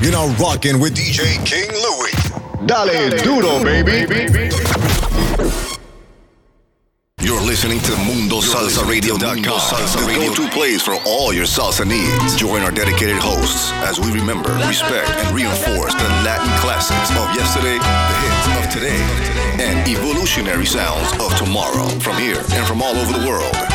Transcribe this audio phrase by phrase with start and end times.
[0.00, 2.66] You're now rocking with DJ King Louie.
[2.66, 4.08] Dale duro, baby.
[7.20, 12.34] You're listening to MundoSalsaRadio.com, the go-to place for all your salsa needs.
[12.34, 17.76] Join our dedicated hosts as we remember, respect, and reinforce the Latin classics of yesterday,
[17.76, 19.02] the hits of today,
[19.62, 23.69] and evolutionary sounds of tomorrow from here and from all over the world.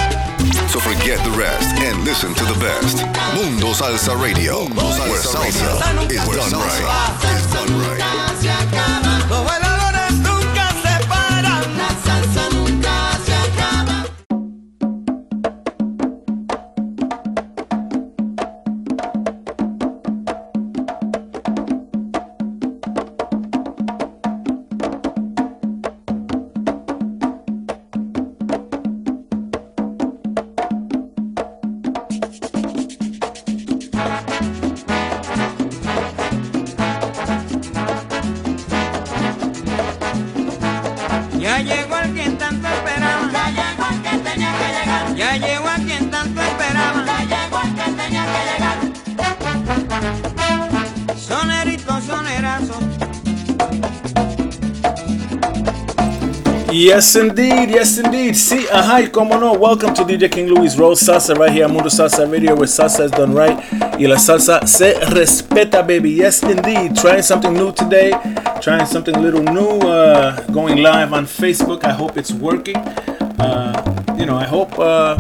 [0.67, 3.05] So forget the rest and listen to the best.
[3.35, 5.47] Mundo Salsa Radio, where salsa
[6.09, 6.81] is done right.
[7.31, 8.84] Is done right.
[56.77, 57.69] Yes, indeed.
[57.69, 58.35] Yes, indeed.
[58.35, 59.53] See, hi, como no.
[59.53, 63.11] Welcome to DJ King Louie's Royal Salsa right here Mundo Salsa Radio, where salsa is
[63.11, 63.55] done right.
[63.97, 66.11] Y la salsa se respeta, baby.
[66.11, 66.97] Yes, indeed.
[66.97, 68.11] Trying something new today.
[68.61, 69.87] Trying something a little new.
[69.87, 71.85] Uh, going live on Facebook.
[71.85, 72.75] I hope it's working.
[72.75, 75.15] Uh, you know, I hope uh,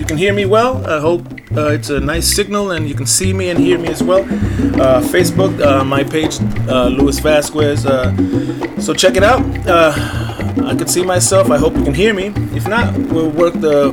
[0.00, 0.84] you can hear me well.
[0.90, 1.24] I hope
[1.56, 4.24] uh, it's a nice signal and you can see me and hear me as well.
[4.24, 7.86] Uh, Facebook, uh, my page, uh, Luis Vazquez.
[7.86, 10.25] Uh, so check it out.
[10.66, 11.52] I can see myself.
[11.52, 12.32] I hope you can hear me.
[12.52, 13.92] If not, we'll work the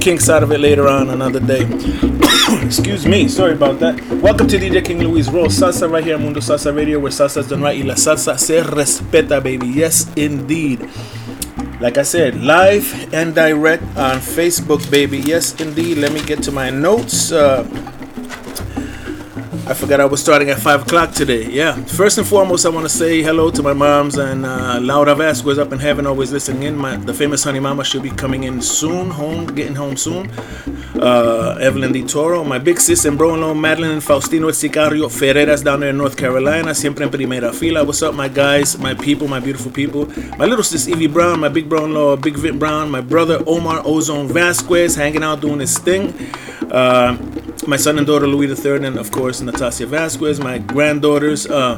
[0.00, 1.60] kinks out of it later on another day.
[2.64, 3.28] Excuse me.
[3.28, 4.00] Sorry about that.
[4.22, 7.38] Welcome to DJ King Louie's Royal Salsa right here on Mundo Salsa Radio, where salsa
[7.38, 7.78] is done right.
[7.78, 9.66] Y la salsa se respeta, baby.
[9.66, 10.88] Yes, indeed.
[11.80, 15.18] Like I said, live and direct on Facebook, baby.
[15.18, 15.98] Yes, indeed.
[15.98, 17.30] Let me get to my notes.
[17.30, 17.64] Uh,
[19.68, 21.50] I forgot I was starting at 5 o'clock today.
[21.50, 21.74] Yeah.
[21.86, 25.58] First and foremost, I want to say hello to my moms and uh, Laura Vazquez
[25.58, 26.76] up in heaven, always listening in.
[26.76, 30.30] My, the famous honey mama should be coming in soon, home, getting home soon.
[30.94, 35.80] Uh, Evelyn Di Toro, my big sis and bro-in-law, Madeline and Faustino Sicario Ferreras down
[35.80, 37.84] there in North Carolina, siempre en primera fila.
[37.84, 40.06] What's up, my guys, my people, my beautiful people?
[40.38, 44.28] My little sis Evie Brown, my big bro-in-law, Big Vit Brown, my brother Omar Ozone
[44.28, 46.14] Vazquez, hanging out doing his thing.
[46.70, 47.16] Uh,
[47.66, 50.42] my son and daughter Louis III, and of course Natasia Vazquez.
[50.42, 51.74] My granddaughters, uh,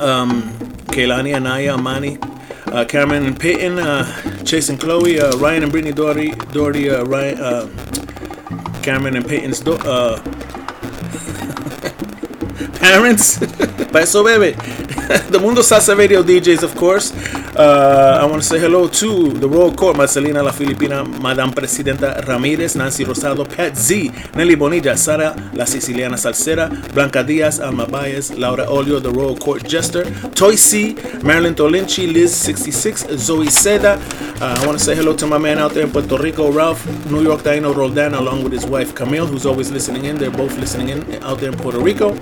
[0.00, 0.42] um,
[0.90, 2.18] Kaylani, Anaya, Amani,
[2.66, 7.04] uh, Cameron and Peyton, uh, Chase and Chloe, uh, Ryan and Brittany Doherty, Doherty, uh,
[7.04, 10.20] Ryan, uh, Cameron and Peyton's do- uh,
[12.80, 13.38] parents.
[13.92, 14.56] Pa eso bebe.
[15.28, 17.12] the Mundo Salsa Radio DJs, of course.
[17.54, 22.24] Uh, I want to say hello to the Royal Court, Marcelina La Filipina, Madame Presidenta
[22.26, 28.30] Ramirez, Nancy Rosado, Pat Z, Nelly Bonilla, Sara La Siciliana Salsera, Blanca Diaz, Alma Baez,
[28.38, 33.98] Laura Olio, the Royal Court Jester, Toy C, Marilyn Tolinchi, Liz 66, Zoe Seda.
[34.40, 36.86] Uh, I want to say hello to my man out there in Puerto Rico, Ralph,
[37.10, 40.16] New York, Dino Roldan, along with his wife Camille, who's always listening in.
[40.16, 42.14] They're both listening in out there in Puerto Rico.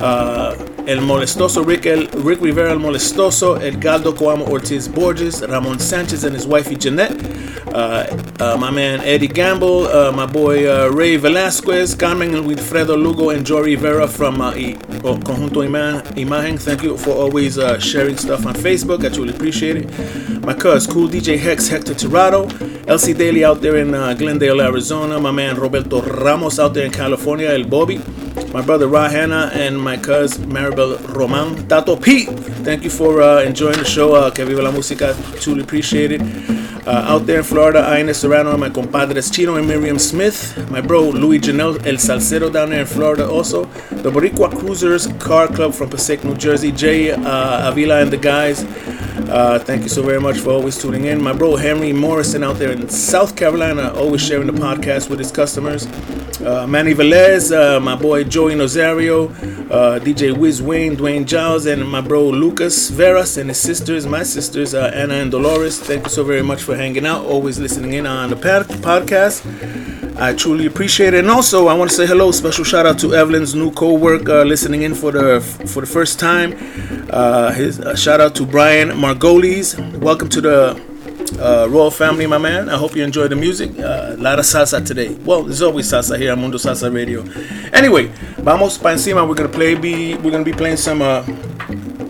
[0.00, 6.22] Uh, El Molestoso, Rick, El, Rick Rivera El Molestoso, Edgardo Coamo Ortiz Borges, Ramon Sanchez
[6.24, 7.12] and his wifey Jeanette,
[7.74, 8.06] uh,
[8.38, 13.44] uh, my man Eddie Gamble, uh, my boy uh, Ray Velasquez, Carmen Wilfredo Lugo, and
[13.44, 16.56] Jory Rivera from uh, I- oh, Conjunto Ima- Imagen.
[16.60, 19.04] Thank you for always uh, sharing stuff on Facebook.
[19.04, 20.44] I truly appreciate it.
[20.44, 22.46] My cuz, cool DJ Hex Hector Tirado,
[22.86, 27.48] LC Daly out there in Glendale, Arizona, my man Roberto Ramos out there in California,
[27.48, 28.00] El Bobby
[28.52, 31.66] my brother Rahana and my cousin Maribel Roman.
[31.68, 32.28] Tato Pete,
[32.64, 34.14] thank you for uh, enjoying the show.
[34.14, 36.20] Uh, que viva la música, truly appreciate it.
[36.86, 40.56] Uh, out there in Florida, Ines Serrano, my compadres Chino and Miriam Smith.
[40.70, 43.64] My bro Louis Janelle El Salcero down there in Florida also.
[43.90, 46.70] The Boricua Cruisers Car Club from Passaic, New Jersey.
[46.70, 48.64] Jay uh, Avila and the guys.
[49.16, 51.22] Uh, thank you so very much for always tuning in.
[51.22, 55.32] My bro Henry Morrison out there in South Carolina, always sharing the podcast with his
[55.32, 55.86] customers.
[56.40, 59.30] Uh, Manny Velez, uh, my boy Joey Nazario,
[59.70, 64.22] uh, DJ Wiz Wayne, Dwayne Giles, and my bro Lucas Veras and his sisters, my
[64.22, 65.80] sisters uh, Anna and Dolores.
[65.80, 69.42] Thank you so very much for hanging out, always listening in on the pod- podcast.
[70.18, 71.18] I truly appreciate it.
[71.18, 74.80] And also, I want to say hello, special shout out to Evelyn's new co-worker listening
[74.82, 76.54] in for the for the first time.
[77.10, 79.78] Uh, his uh, shout out to Brian Margolis.
[80.00, 80.80] Welcome to the
[81.38, 82.68] Uh, Royal family, my man.
[82.68, 83.70] I hope you enjoy the music.
[83.78, 85.10] Uh, a lot of salsa today.
[85.24, 87.24] Well, there's always salsa here on Mundo Salsa Radio.
[87.74, 89.26] Anyway, vamos pa encima.
[89.26, 89.74] We're gonna play.
[89.74, 91.26] Be we're gonna be playing some uh,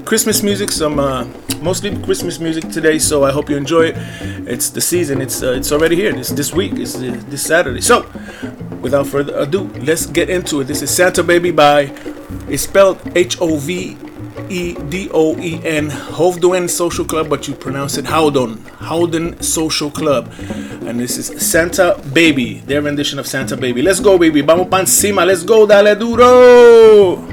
[0.04, 1.24] Christmas music, some uh,
[1.60, 2.98] mostly Christmas music today.
[2.98, 3.96] So I hope you enjoy it.
[4.46, 5.20] It's the season.
[5.20, 6.12] It's uh, it's already here.
[6.12, 6.76] This this week.
[6.76, 7.80] It's uh, this Saturday.
[7.80, 8.04] So
[8.84, 10.68] without further ado, let's get into it.
[10.68, 11.90] This is Santa Baby by.
[12.52, 13.96] It's spelled H O V
[14.48, 19.90] E D O E N Hovdoen Social Club, but you pronounce it Howdon Howden Social
[19.90, 20.32] Club,
[20.86, 23.82] and this is Santa Baby, their rendition of Santa Baby.
[23.82, 24.40] Let's go, baby.
[24.42, 24.84] Vamos pa.
[25.24, 27.24] Let's go, dale duro.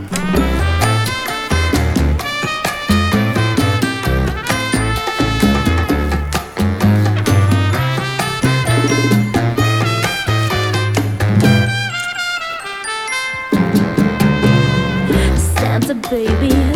[15.56, 16.72] Santa baby,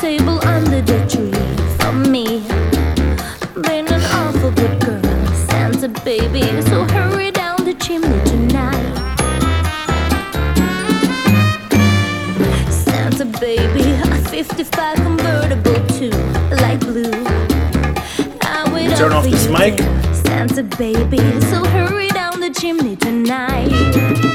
[0.00, 1.32] sable under the tree
[1.80, 2.40] for me.
[3.62, 8.94] Been an awful good girl, Santa baby, so hurry down the chimney tonight.
[12.70, 16.10] Santa baby, a 55 convertible to
[16.62, 17.24] light blue.
[18.42, 19.78] I wait Turn off this you mic.
[20.14, 21.18] Santa baby,
[21.50, 24.25] so hurry down the chimney tonight.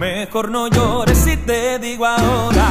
[0.00, 2.66] Mejor no llores si te digo ahora.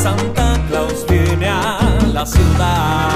[0.00, 1.80] Santa Claus viene a
[2.12, 3.08] la ciudad.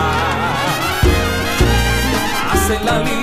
[2.50, 3.15] Hace la vida.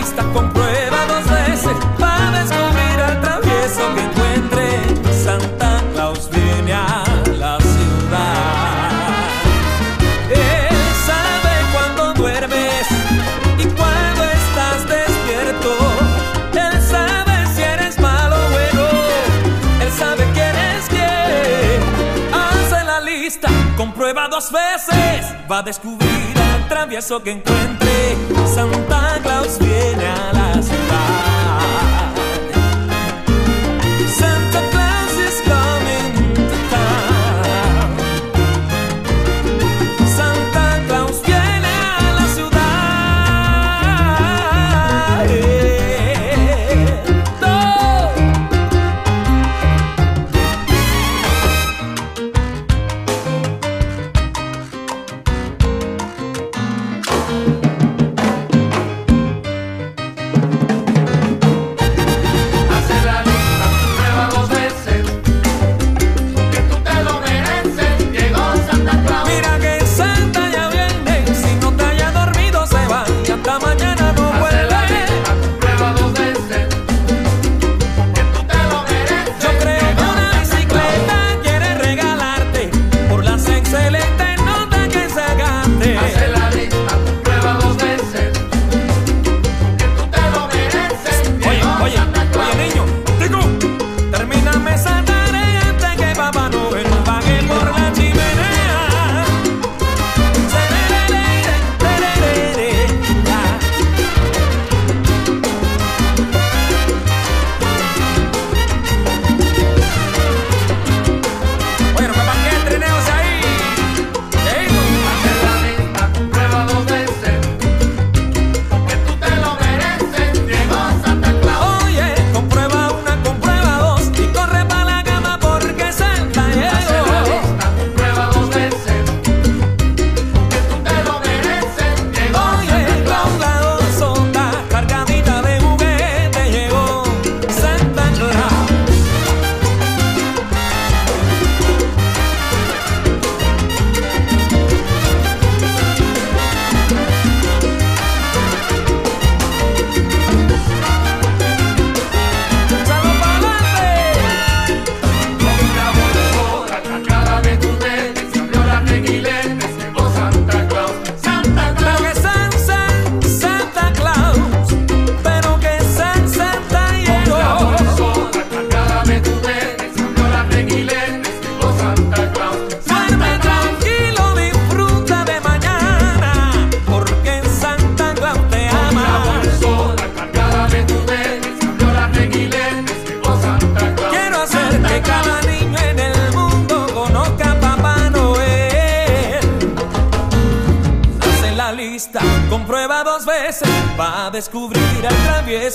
[24.33, 28.17] dos veces va a descubrir al travieso que encuentre.
[28.51, 30.72] Santa Claus viene a las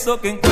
[0.08, 0.47] eso que encuentro.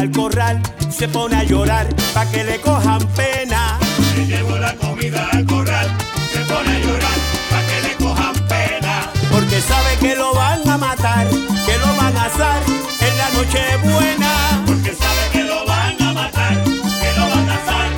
[0.00, 3.78] al corral, se pone a llorar pa' que le cojan pena.
[4.14, 5.88] Se llevo la comida al corral,
[6.32, 7.18] se pone a llorar
[7.50, 9.10] pa' que le cojan pena.
[9.30, 12.62] Porque sabe que lo van a matar, que lo van a asar
[13.08, 14.62] en la noche buena.
[14.66, 16.54] Porque sabe que lo van a matar,
[17.02, 17.88] que lo van a asar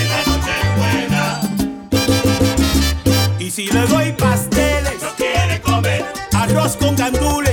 [0.00, 1.40] en la noche buena.
[3.38, 7.49] Y si le doy pasteles, no quiere comer arroz con gandules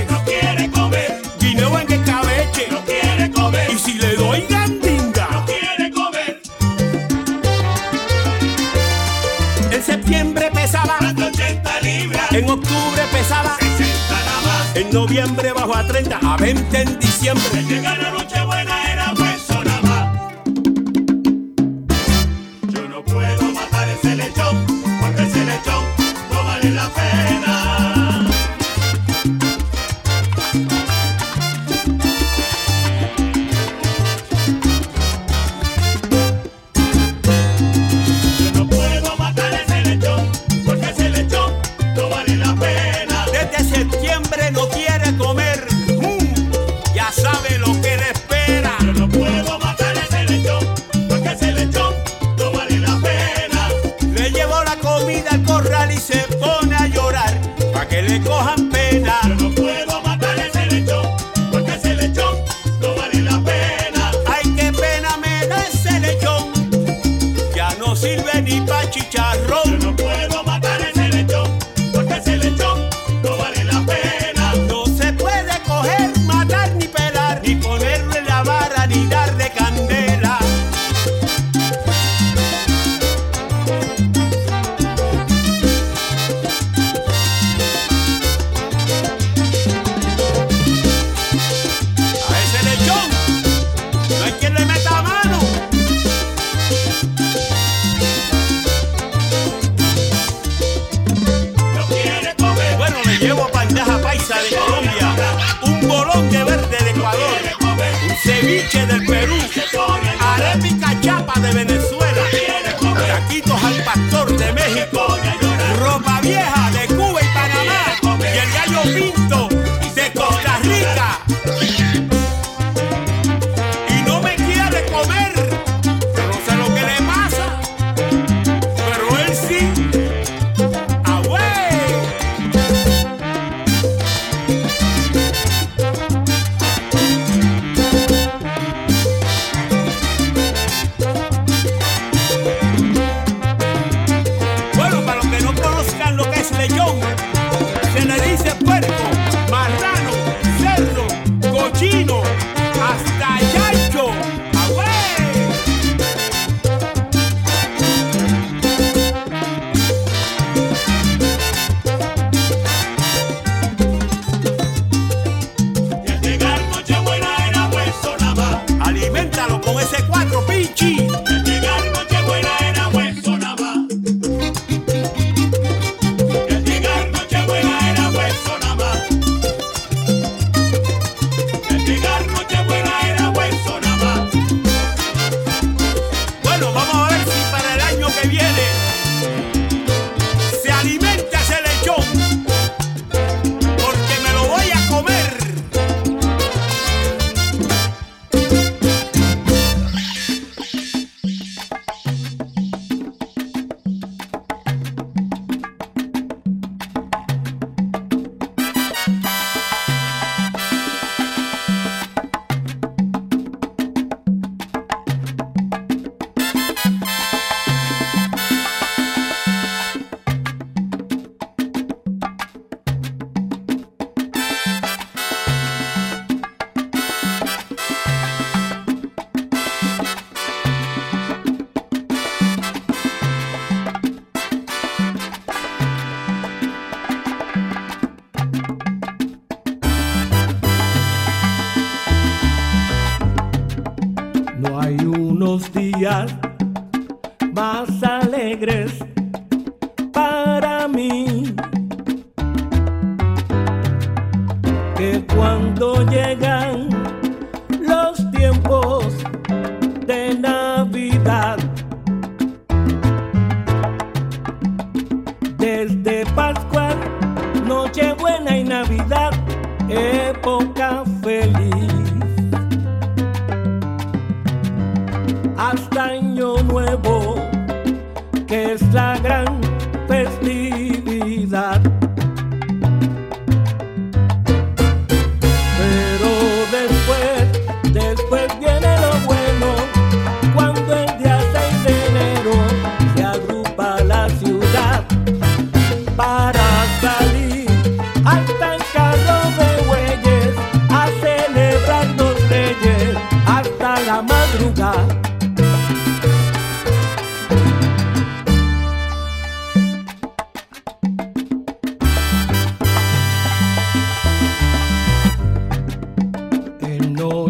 [13.28, 14.76] 60 nada más.
[14.76, 18.17] En noviembre bajó a 30, a 20 en diciembre.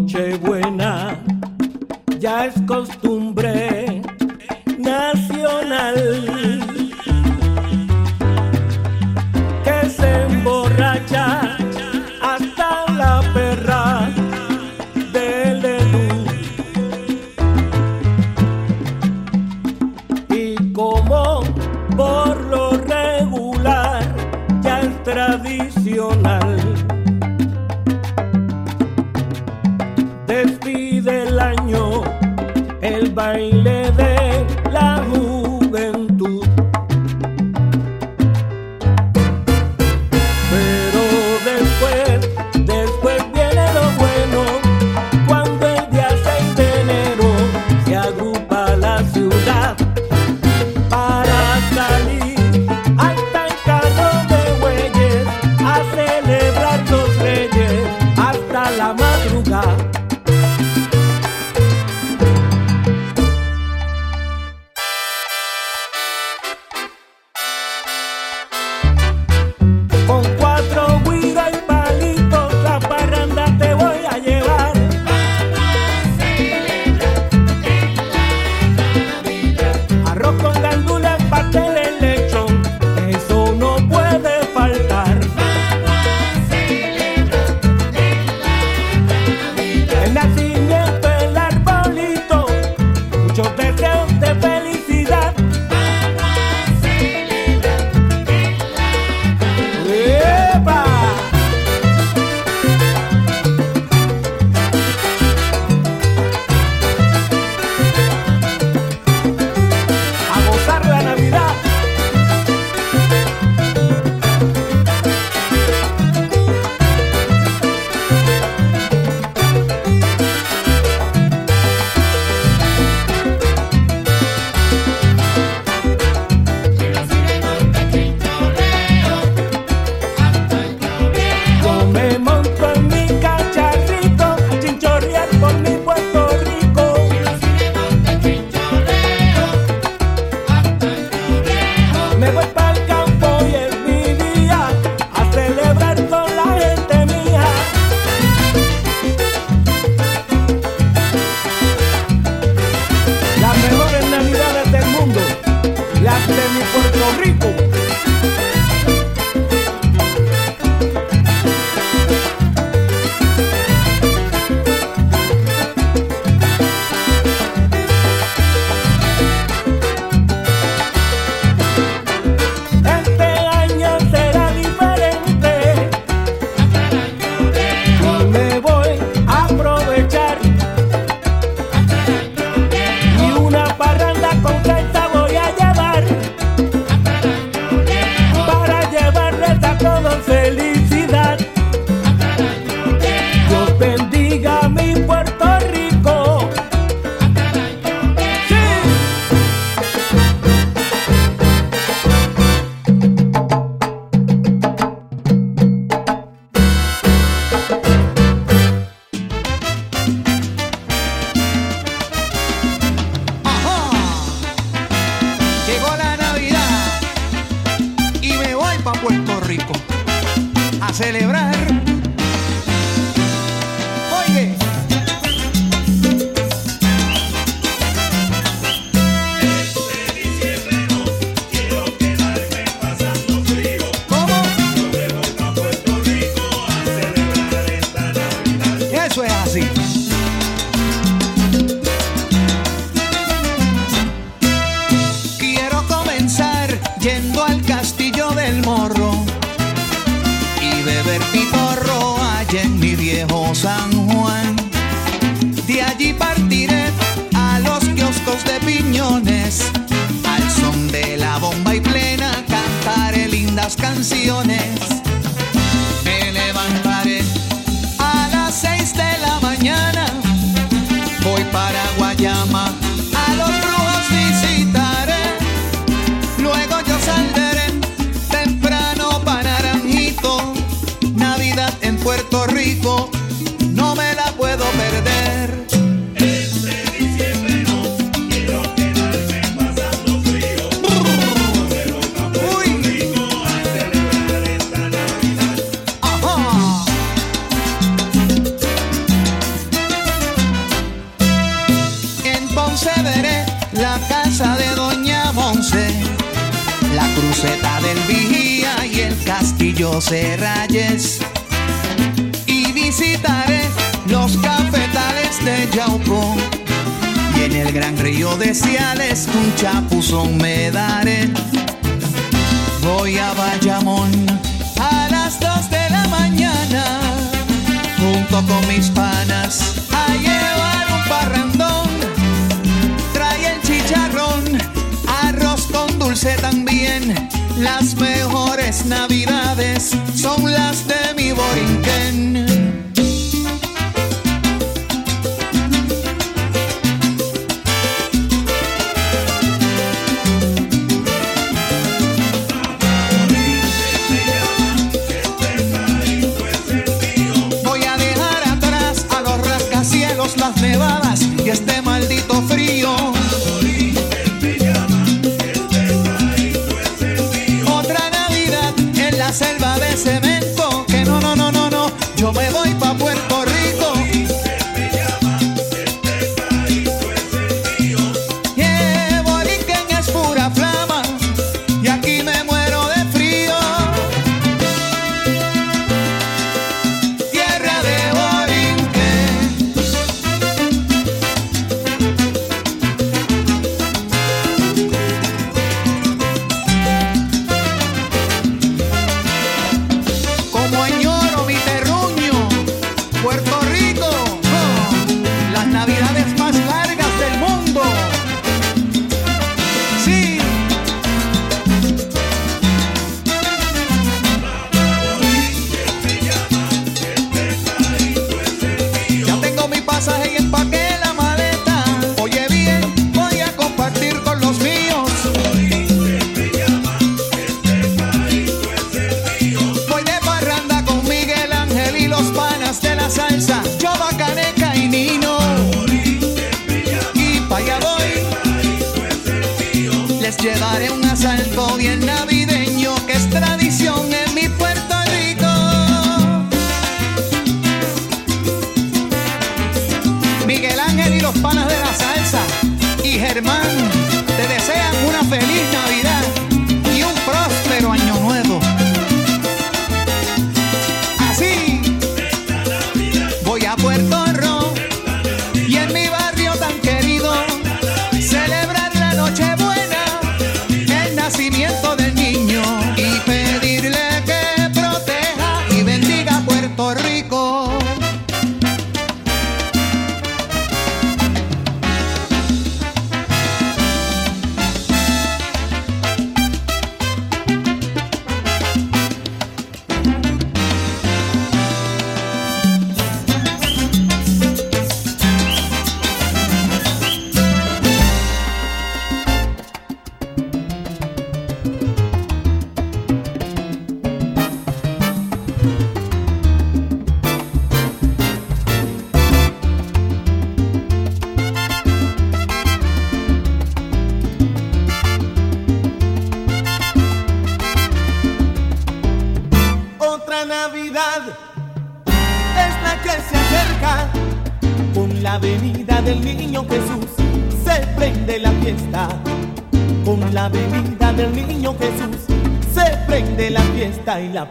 [0.09, 1.19] Nochebuena
[2.19, 3.58] ya es costumbre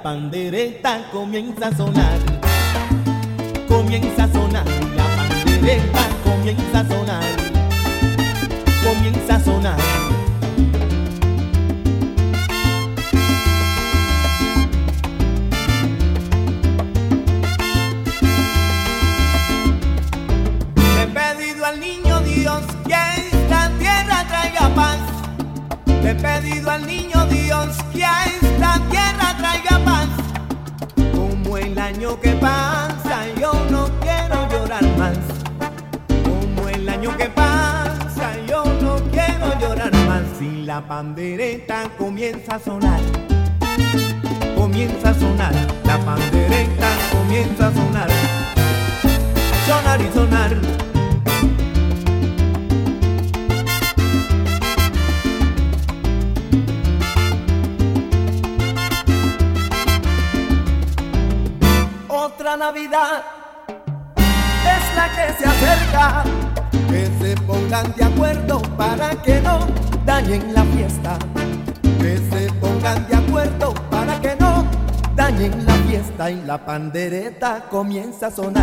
[0.02, 1.47] pandereta comienza
[78.18, 78.57] sazonare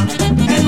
[0.00, 0.67] and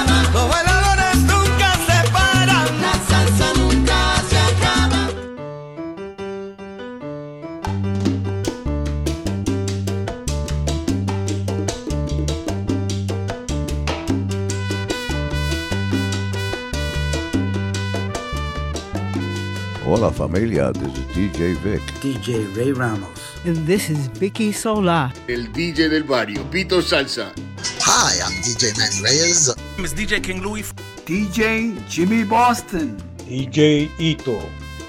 [20.21, 20.71] familia.
[20.73, 21.81] This is DJ Vic.
[21.99, 23.19] DJ Ray Ramos.
[23.43, 25.11] And this is Vicky Sola.
[25.27, 27.33] El DJ del barrio, Pito Salsa.
[27.81, 29.49] Hi, I'm DJ Manny Reyes.
[29.79, 30.63] is DJ King Louie.
[31.05, 32.97] DJ Jimmy Boston.
[33.25, 34.37] DJ Ito.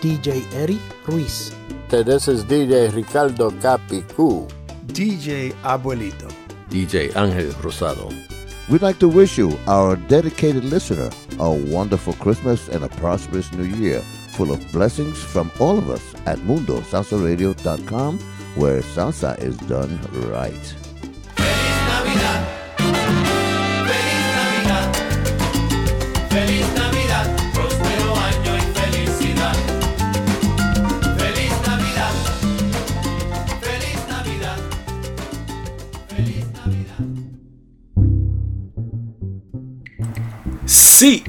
[0.03, 1.57] DJ Eric Ruiz.
[1.89, 4.47] This is DJ Ricardo Capicu.
[4.89, 6.29] DJ Abuelito.
[6.69, 8.13] DJ Angel Rosado.
[8.69, 13.65] We'd like to wish you, our dedicated listener, a wonderful Christmas and a prosperous new
[13.65, 14.03] year
[14.33, 18.19] full of blessings from all of us at MundoSalsaRadio.com,
[18.57, 19.99] where salsa is done
[20.31, 20.92] right.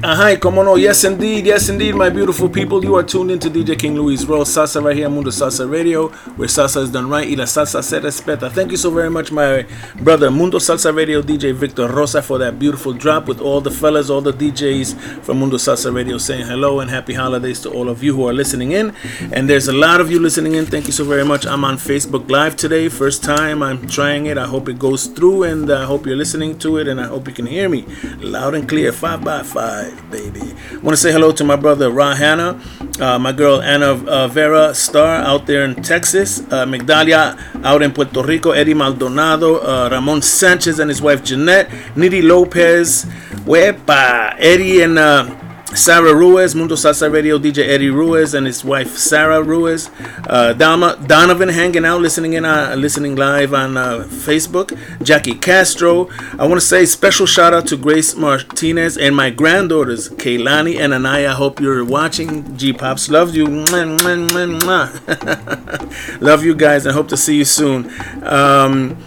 [0.05, 3.31] Ajá, y como no, oh, yes indeed, yes indeed, my beautiful people, you are tuned
[3.31, 6.91] into DJ King Louie's Royal Salsa right here on Mundo Salsa Radio, where salsa is
[6.91, 8.51] done right y la salsa se respeta.
[8.51, 9.65] Thank you so very much, my
[10.01, 14.09] brother Mundo Salsa Radio DJ Victor Rosa, for that beautiful drop with all the fellas,
[14.09, 18.03] all the DJs from Mundo Salsa Radio saying hello and happy holidays to all of
[18.03, 18.93] you who are listening in.
[19.31, 20.65] And there's a lot of you listening in.
[20.65, 21.45] Thank you so very much.
[21.45, 24.38] I'm on Facebook Live today, first time I'm trying it.
[24.38, 27.30] I hope it goes through, and I hope you're listening to it, and I hope
[27.30, 27.85] you can hear me
[28.19, 30.53] loud and clear, five by five, baby.
[30.82, 32.60] want to say hello to my brother Ra Hanna,
[32.99, 37.91] uh, my girl Anna uh, Vera Star out there in Texas, uh, Migdalia out in
[37.91, 43.06] Puerto Rico, Eddie Maldonado, uh, Ramon Sanchez and his wife Jeanette, Nydia Lopez,
[43.45, 45.26] Wepa, Eddie and uh,
[45.75, 49.89] Sarah Ruiz, Mundo Salsa Radio DJ Eddie Ruiz and his wife Sarah Ruiz,
[50.27, 54.77] uh, Dama, Donovan hanging out, listening in, uh, listening live on uh, Facebook.
[55.03, 56.09] Jackie Castro.
[56.37, 60.93] I want to say special shout out to Grace Martinez and my granddaughters Kaylani and
[60.93, 61.31] Anaya.
[61.31, 62.55] I Hope you're watching.
[62.55, 63.45] G Pops loves you.
[66.21, 67.91] Love you guys and hope to see you soon.
[68.23, 68.97] Um,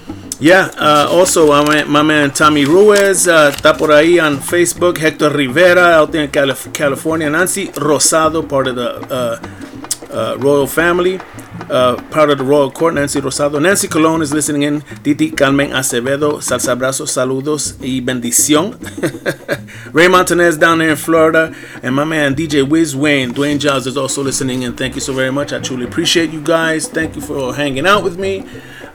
[0.41, 4.99] yeah, uh, also my, my man Tommy Ruiz uh, está por ahí on Facebook.
[4.99, 7.31] Hector Rivera out there in Calif- California.
[7.31, 9.41] Nancy Rosado, part of the uh,
[10.13, 11.19] uh, royal family,
[11.71, 12.95] uh, part of the royal court.
[12.95, 13.61] Nancy Rosado.
[13.61, 14.83] Nancy Colon is listening in.
[15.03, 16.43] Titi Carmen Acevedo.
[16.43, 18.79] Salsa abrazos, saludos y bendición.
[19.95, 21.55] Ray Montanez down there in Florida.
[21.83, 23.33] And my man DJ Wiz Wayne.
[23.33, 24.75] Dwayne Giles is also listening in.
[24.75, 25.55] Thank you so very much.
[25.55, 26.89] I truly appreciate you guys.
[26.89, 28.45] Thank you for hanging out with me.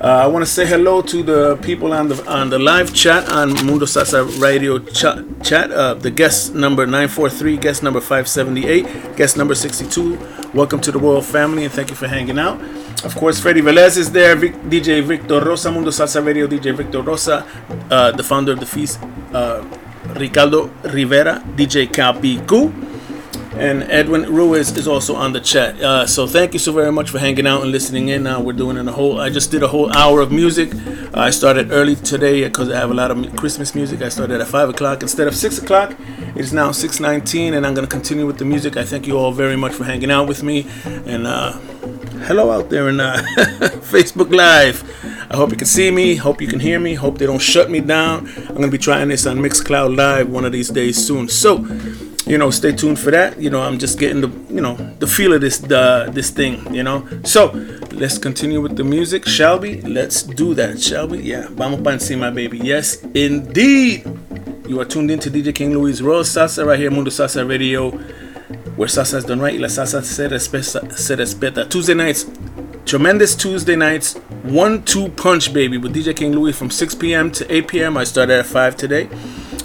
[0.01, 3.29] Uh, I want to say hello to the people on the on the live chat
[3.29, 5.23] on Mundo Salsa Radio chat.
[5.43, 10.17] chat uh, the guest number 943, guest number 578, guest number 62.
[10.55, 12.59] Welcome to the Royal Family and thank you for hanging out.
[13.05, 17.03] Of course, Freddy Velez is there, Vic, DJ Victor Rosa, Mundo Salsa Radio DJ Victor
[17.03, 17.45] Rosa,
[17.91, 18.99] uh, the founder of the feast,
[19.33, 19.63] uh,
[20.15, 22.90] Ricardo Rivera, DJ Capicu.
[23.61, 25.79] And Edwin Ruiz is also on the chat.
[25.79, 28.23] Uh, so thank you so very much for hanging out and listening in.
[28.23, 29.21] Now we're doing a whole.
[29.21, 30.73] I just did a whole hour of music.
[30.73, 34.01] Uh, I started early today because I have a lot of Christmas music.
[34.01, 35.95] I started at five o'clock instead of six o'clock.
[36.35, 38.77] It is now six nineteen, and I'm gonna continue with the music.
[38.77, 40.65] I thank you all very much for hanging out with me.
[41.05, 41.51] And uh,
[42.25, 43.21] hello out there in uh,
[43.93, 44.83] Facebook Live.
[45.29, 46.15] I hope you can see me.
[46.15, 46.95] Hope you can hear me.
[46.95, 48.27] Hope they don't shut me down.
[48.49, 51.29] I'm gonna be trying this on Mixcloud Live one of these days soon.
[51.29, 51.63] So
[52.31, 53.37] you know stay tuned for that.
[53.41, 56.73] You know i'm just getting the you know the feel of this the this thing
[56.73, 57.05] you know?
[57.25, 57.51] So
[57.91, 59.25] let's continue with the music.
[59.25, 59.81] Shall we?
[59.81, 60.81] Let's do that.
[60.81, 61.19] Shall we?
[61.19, 61.47] Yeah.
[61.51, 62.59] Vamos pa encima baby.
[62.59, 64.07] Yes indeed.
[64.65, 67.91] You are tuned in to dj king louie's royal salsa right here mundo salsa radio
[68.77, 71.69] where salsa is done right la salsa se respeta, se respeta.
[71.69, 72.25] Tuesday nights
[72.85, 77.31] tremendous Tuesday nights, one two punch baby with DJ King Louie from 6 p.m.
[77.31, 77.97] to 8 p.m.
[77.97, 79.09] I started at 5 today.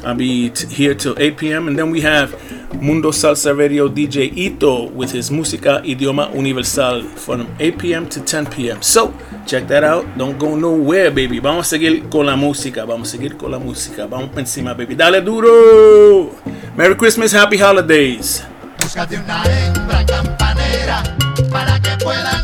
[0.04, 1.66] I'll be t- here till 8 p.m.
[1.66, 2.34] And then we have
[2.74, 8.08] Mundo Salsa Radio DJ Ito with his Música Idioma Universal from 8 p.m.
[8.08, 8.82] to 10 p.m.
[8.82, 9.14] So
[9.46, 10.04] check that out.
[10.16, 11.38] Don't go nowhere, baby.
[11.40, 12.84] Vamos a seguir con la música.
[12.84, 14.06] Vamos a seguir con la música.
[14.06, 14.94] Vamos encima, baby.
[14.94, 16.32] Dale duro.
[16.76, 18.44] Merry Christmas, Happy Holidays.
[18.80, 21.02] Búscate una hembra campanera
[21.50, 22.42] para que pueda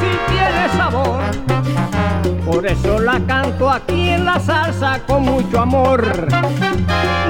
[0.00, 1.20] Si tiene sabor.
[2.44, 6.28] Por eso la canto aquí en la salsa con mucho amor.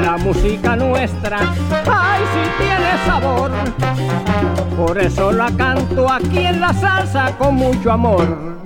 [0.02, 1.38] La música nuestra,
[1.90, 3.50] ay, si tiene sabor.
[4.76, 8.58] Por eso la canto aquí en la salsa con mucho amor.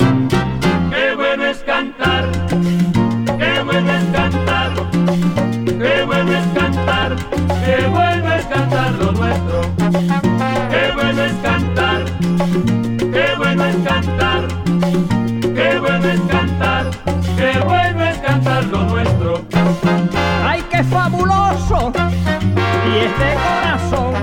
[0.90, 2.24] Qué bueno es cantar,
[3.39, 4.70] qué bueno es cantar,
[5.64, 6.59] qué bueno es cantar.
[13.70, 14.48] Es cantar,
[15.55, 16.90] qué bueno es cantar,
[17.36, 19.44] qué bueno es cantar lo nuestro.
[20.44, 21.92] ¡Ay, qué fabuloso!
[22.86, 24.14] Y es de corazón.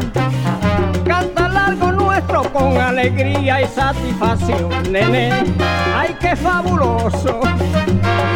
[1.06, 5.32] Canta largo nuestro con alegría y satisfacción, nene.
[5.96, 7.40] ¡Ay, qué fabuloso!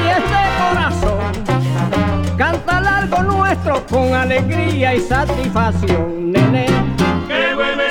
[0.04, 2.38] Y es de corazón.
[2.38, 6.66] Canta largo nuestro con alegría y satisfacción, nene.
[7.28, 7.91] Qué bueno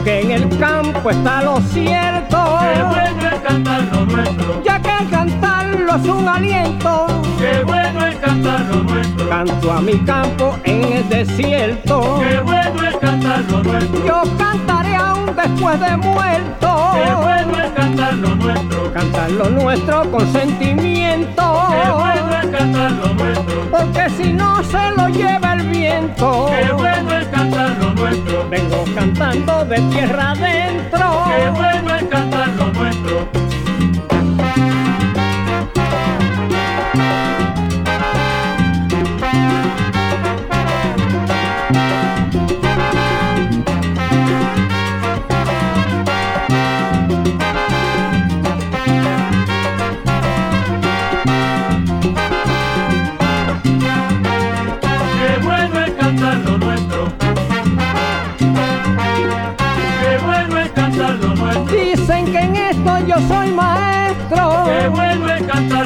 [0.00, 2.58] Porque en el campo está lo cierto.
[2.62, 4.62] Qué bueno es cantar lo nuestro.
[4.64, 7.06] Ya que cantarlo es un aliento.
[7.38, 9.28] Qué bueno es cantar lo nuestro.
[9.28, 12.22] Canto a mi campo en el desierto.
[12.26, 14.06] Qué bueno es cantar lo nuestro.
[14.06, 14.89] Yo cantaré
[15.34, 16.92] después de muerto.
[16.94, 18.92] Qué bueno es cantar lo nuestro.
[18.92, 21.68] Cantar lo nuestro con sentimiento.
[21.70, 23.70] Qué bueno es cantar lo nuestro.
[23.70, 26.50] Porque si no se lo lleva el viento.
[26.50, 28.48] Qué bueno es cantar lo nuestro.
[28.48, 31.24] Vengo cantando de tierra adentro.
[31.28, 33.49] Qué bueno es cantar lo nuestro.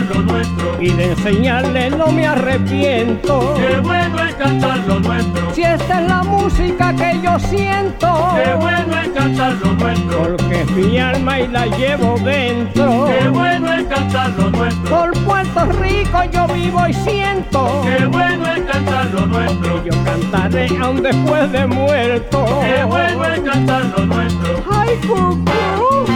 [0.05, 0.77] Lo nuestro.
[0.81, 3.55] Y de enseñarle no me arrepiento.
[3.57, 5.55] Qué bueno es cantar lo nuestro.
[5.55, 8.35] Si esta es la música que yo siento.
[8.35, 10.23] Qué bueno es cantar lo nuestro.
[10.23, 13.07] Porque es mi alma y la llevo dentro.
[13.07, 14.97] Qué bueno es cantar lo nuestro.
[14.97, 17.83] Por Puerto Rico yo vivo y siento.
[17.85, 19.85] Qué bueno es cantar lo nuestro.
[19.85, 22.45] Yo cantaré aún después de muerto.
[22.63, 24.65] Qué bueno es cantar lo nuestro.
[24.71, 26.14] Ay, cucú.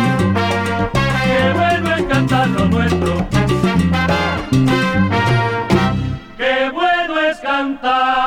[1.39, 3.29] Qué bueno es cantar lo nuestro.
[6.37, 8.18] Qué bueno es cantar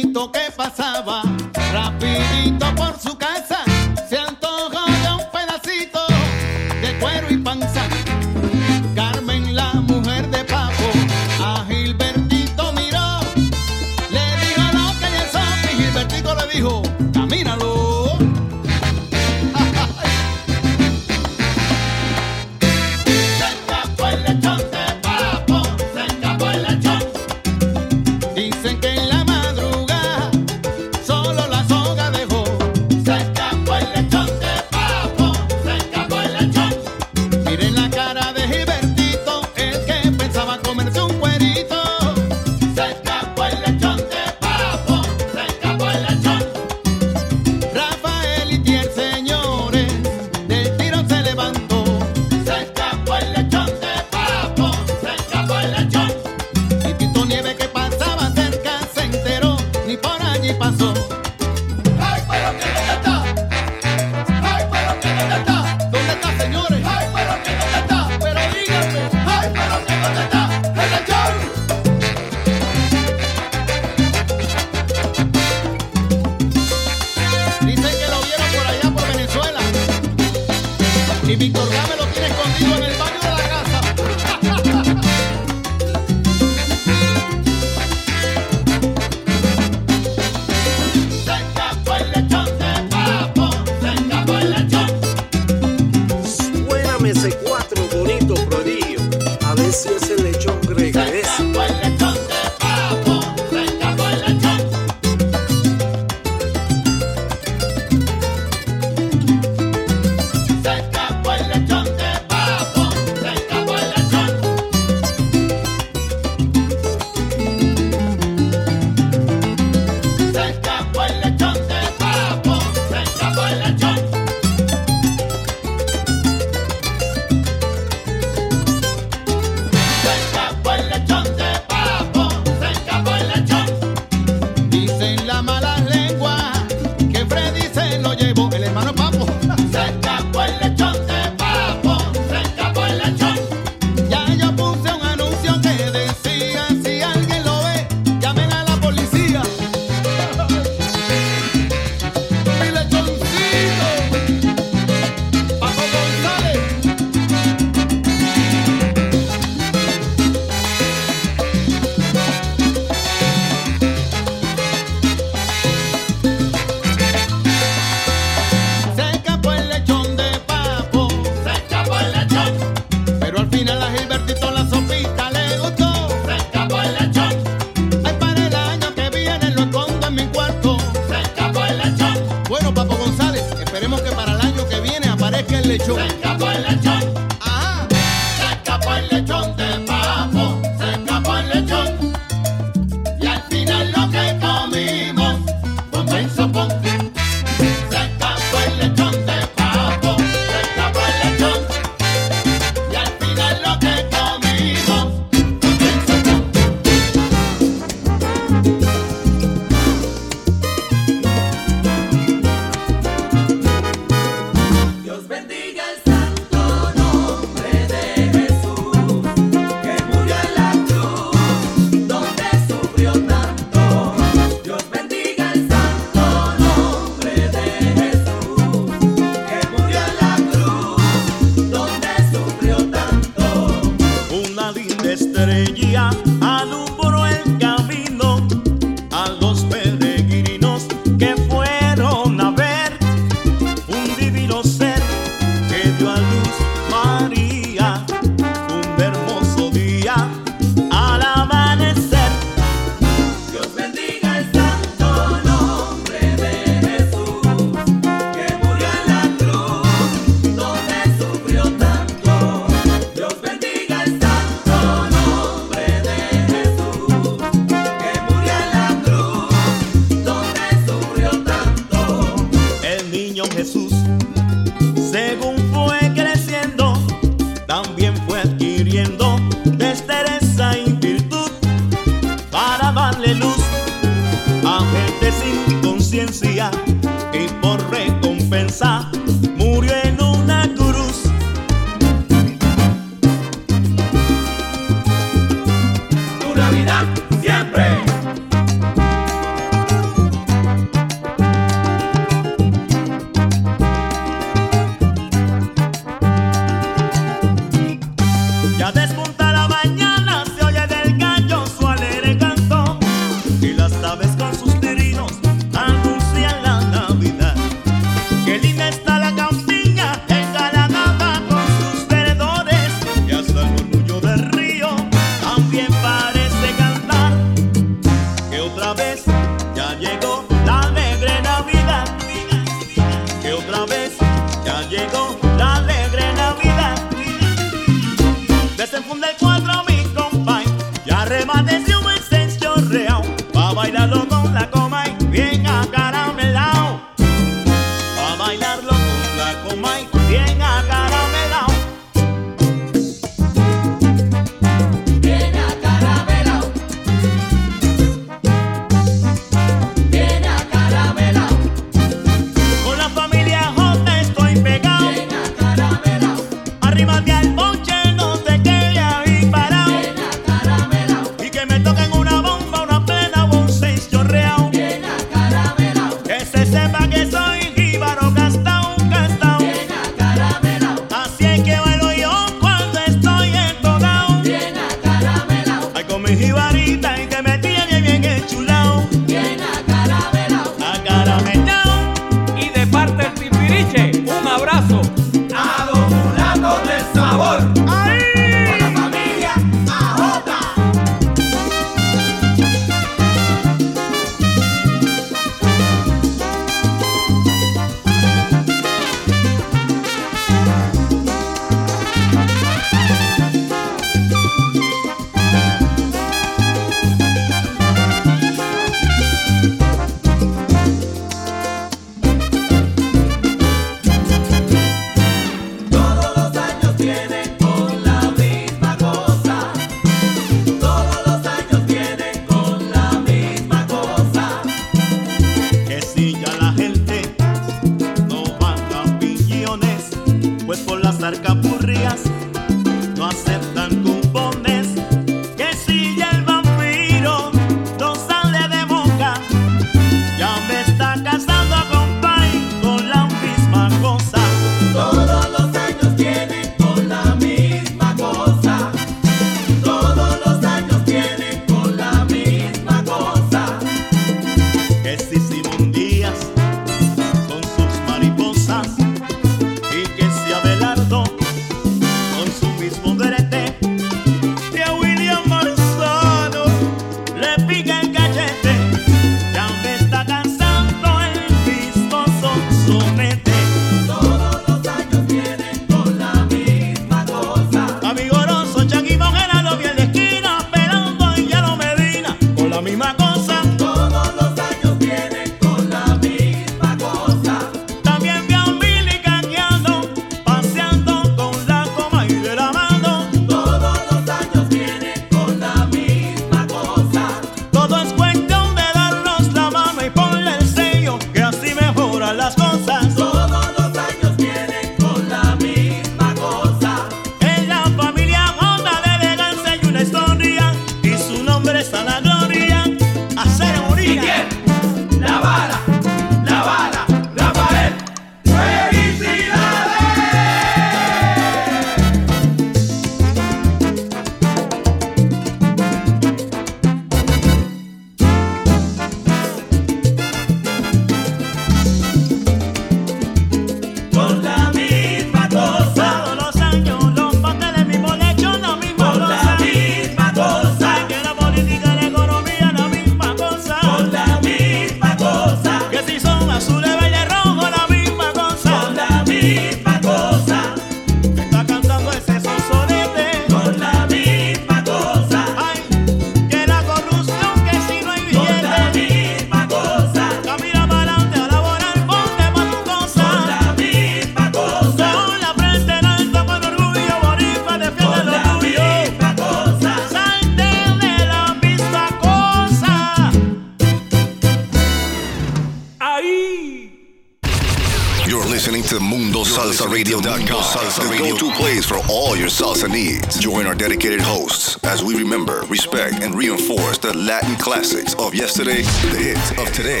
[598.38, 600.00] yesterday, the hits of today,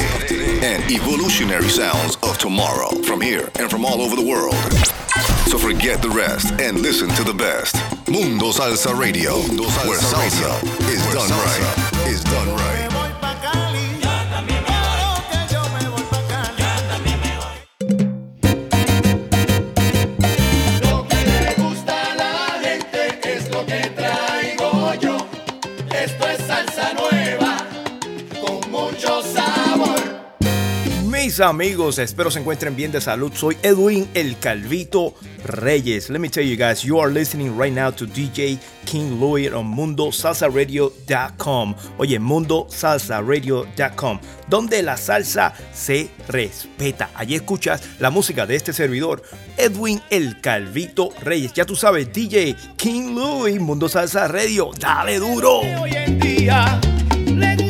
[0.62, 4.54] and evolutionary sounds of tomorrow from here and from all over the world.
[5.50, 7.74] So forget the rest and listen to the best.
[8.08, 9.38] Mundo Salsa Radio,
[9.88, 11.87] where salsa is done right.
[31.40, 33.32] Amigos, espero se encuentren bien de salud.
[33.32, 36.10] Soy Edwin El Calvito Reyes.
[36.10, 39.66] Let me tell you guys, you are listening right now to DJ King Louis on
[39.66, 41.74] MundoSalsaRadio.com.
[41.98, 47.10] Oye, MundoSalsaRadio.com, donde la salsa se respeta.
[47.14, 49.22] Allí escuchas la música de este servidor,
[49.56, 51.52] Edwin El Calvito Reyes.
[51.52, 54.72] Ya tú sabes, DJ King Louis, Mundo Salsa Radio.
[54.78, 55.60] Dale duro.
[55.60, 56.80] Hoy en día
[57.26, 57.67] le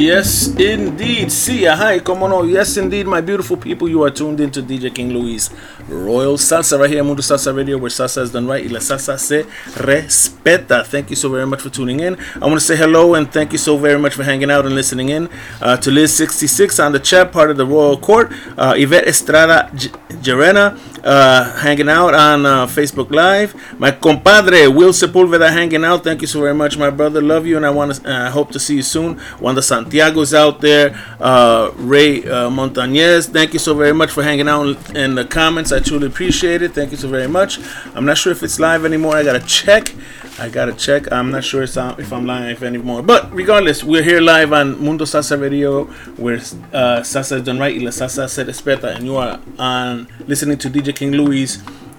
[0.00, 1.30] Yes, indeed.
[1.30, 2.48] See, hi, come on.
[2.48, 3.86] Yes, indeed, my beautiful people.
[3.86, 5.50] You are tuned into DJ King Louie's
[5.88, 8.64] Royal Salsa right here, Mundo Salsa Radio, where salsa is done right.
[8.64, 9.42] Y la salsa se
[9.74, 10.86] respeta.
[10.86, 12.16] Thank you so very much for tuning in.
[12.36, 14.74] I want to say hello and thank you so very much for hanging out and
[14.74, 15.28] listening in.
[15.60, 18.32] Uh, to Liz66 on the chat, part of the Royal Court.
[18.56, 19.90] Uh, Yvette Estrada J-
[20.22, 23.54] Gerena uh, hanging out on uh, Facebook Live.
[23.78, 26.04] My compadre Will Sepulveda hanging out.
[26.04, 27.20] Thank you so very much, my brother.
[27.20, 29.20] Love you, and I want to uh, hope to see you soon.
[29.40, 30.94] Wanda Santiago's out there.
[31.18, 35.72] Uh, Ray uh, Montañez, thank you so very much for hanging out in the comments.
[35.72, 36.74] I truly appreciate it.
[36.74, 37.58] Thank you so very much.
[37.96, 39.16] I'm not sure if it's live anymore.
[39.16, 39.92] I gotta check.
[40.38, 41.10] I gotta check.
[41.10, 43.02] I'm not sure if I'm live anymore.
[43.02, 45.86] But regardless, we're here live on Mundo Salsa Radio,
[46.16, 50.06] where uh, salsa is done right y la salsa se respeta, and you are on
[50.28, 51.48] listening to DJ King Louie.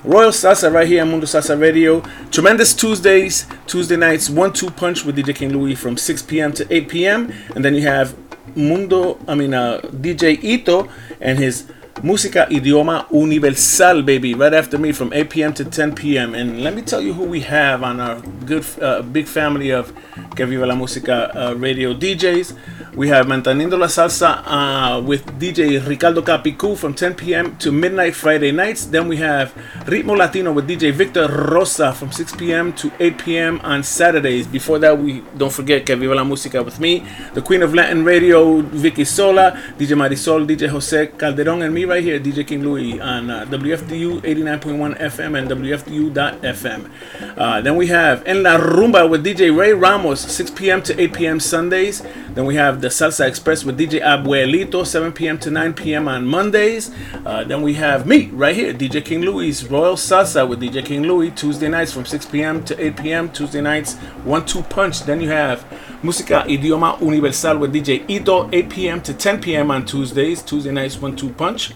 [0.04, 2.02] Royal Salsa right here on Mundo Salsa Radio.
[2.32, 6.52] Tremendous Tuesdays, Tuesday nights, one two punch with DJ King Louie from 6 p.m.
[6.54, 7.32] to 8 p.m.
[7.56, 8.16] And then you have
[8.56, 10.90] Mundo, I mean, uh, DJ Ito
[11.20, 11.72] and his
[12.04, 15.54] Música Idioma Universal, baby, right after me from 8 p.m.
[15.54, 16.34] to 10 p.m.
[16.34, 19.94] And let me tell you who we have on our good, uh, big family of
[20.36, 22.56] Que Viva la Música uh, radio DJs.
[22.96, 27.56] We have Manteniendo la Salsa uh, with DJ Ricardo Capicu from 10 p.m.
[27.58, 28.86] to midnight Friday nights.
[28.86, 29.54] Then we have
[29.86, 32.74] Ritmo Latino with DJ Victor Rosa from 6 p.m.
[32.74, 33.62] to 8 p.m.
[33.64, 34.48] on Saturdays.
[34.48, 38.04] Before that, we don't forget Que Viva la Música with me, the Queen of Latin
[38.04, 43.02] Radio, Vicky Sola, DJ Marisol, DJ Jose Calderon, and me right here, DJ King Louie
[43.02, 46.90] on uh, WFDU 89.1 FM and WFDU.FM.
[47.38, 50.82] Uh, then we have En La Rumba with DJ Ray Ramos, 6 p.m.
[50.84, 51.40] to 8 p.m.
[51.42, 52.02] Sundays.
[52.30, 55.38] Then we have the Salsa Express with DJ Abuelito, 7 p.m.
[55.40, 56.08] to 9 p.m.
[56.08, 56.92] on Mondays.
[57.26, 61.04] Uh, then we have me right here, DJ King Louie, Royal Salsa with DJ King
[61.04, 62.64] Louie, Tuesday nights from 6 p.m.
[62.64, 63.30] to 8 p.m.
[63.34, 65.02] Tuesday nights, 1 2 punch.
[65.04, 65.66] Then you have
[66.02, 69.02] Música Idioma Universal with DJ Ito, 8 p.m.
[69.02, 69.70] to 10 p.m.
[69.72, 71.71] on Tuesdays, Tuesday nights, 1 2 punch.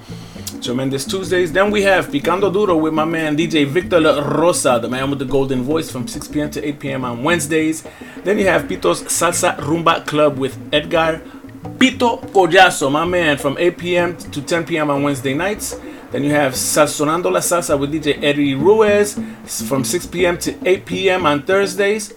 [0.62, 1.52] Tremendous Tuesdays.
[1.52, 5.20] Then we have Picando Duro with my man DJ Victor La Rosa, the man with
[5.20, 6.50] the golden voice, from 6 p.m.
[6.52, 7.06] to 8 p.m.
[7.06, 7.84] on Wednesdays.
[8.24, 11.22] Then you have Pito's Salsa Rumba Club with Edgar
[11.78, 14.18] Pito Collazo, my man, from 8 p.m.
[14.18, 14.90] to 10 p.m.
[14.90, 15.80] on Wednesday nights.
[16.12, 19.20] Then you have Sazonando la Salsa with DJ Eddie Ruiz
[19.68, 20.38] from 6 p.m.
[20.38, 21.26] to 8 p.m.
[21.26, 22.14] on Thursdays.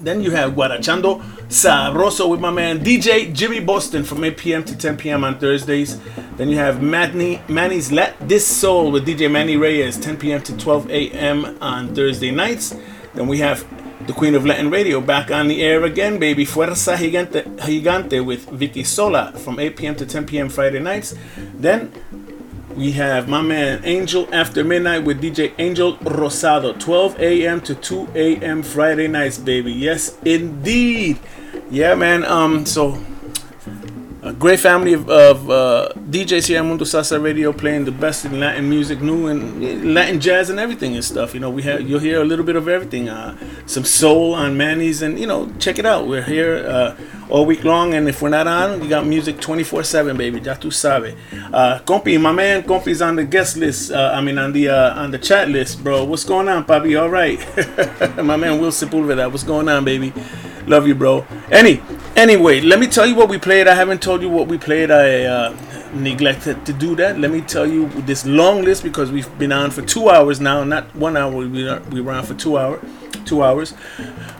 [0.00, 4.64] Then you have Guarachando Sabroso with my man DJ Jimmy Boston from 8 p.m.
[4.64, 5.24] to 10 p.m.
[5.24, 6.00] on Thursdays.
[6.36, 10.42] Then you have Manny, Manny's Let This Soul with DJ Manny Reyes, 10 p.m.
[10.42, 11.58] to 12 a.m.
[11.60, 12.74] on Thursday nights.
[13.14, 13.66] Then we have
[14.06, 16.46] the Queen of Latin Radio back on the air again, baby.
[16.46, 19.96] Fuerza Gigante, Gigante with Vicky Sola from 8 p.m.
[19.96, 20.48] to 10 p.m.
[20.48, 21.14] Friday nights.
[21.54, 21.92] Then
[22.76, 27.60] we have my man Angel After Midnight with DJ Angel Rosado, 12 a.m.
[27.62, 28.62] to 2 a.m.
[28.62, 29.72] Friday nights, baby.
[29.72, 31.18] Yes, indeed.
[31.70, 32.24] Yeah, man.
[32.24, 32.92] Um, so
[34.22, 38.26] a great family of, of uh, DJs here at Mundo Salsa Radio playing the best
[38.26, 41.32] in Latin music, new and Latin jazz and everything and stuff.
[41.32, 43.08] You know, we have you'll hear a little bit of everything.
[43.08, 46.06] Uh, some soul on Manny's, and you know, check it out.
[46.06, 46.96] We're here uh,
[47.30, 50.40] all week long, and if we're not on, you got music 24/7, baby.
[50.40, 51.16] Ya tu sabe.
[51.52, 53.90] Uh, Compi, my man, Compi's on the guest list.
[53.90, 56.04] Uh, I mean, on the uh, on the chat list, bro.
[56.04, 57.00] What's going on, Papi?
[57.00, 57.38] All right,
[58.22, 59.30] my man Will Sepulveda.
[59.30, 60.12] What's going on, baby?
[60.66, 61.26] Love you, bro.
[61.50, 61.82] Any,
[62.16, 63.66] anyway, let me tell you what we played.
[63.66, 64.90] I haven't told you what we played.
[64.90, 65.56] I uh,
[65.92, 67.18] neglected to do that.
[67.18, 70.64] Let me tell you this long list because we've been on for two hours now,
[70.64, 71.30] not one hour.
[71.30, 71.48] We
[71.90, 72.80] we were on for two hour,
[73.24, 73.74] two hours.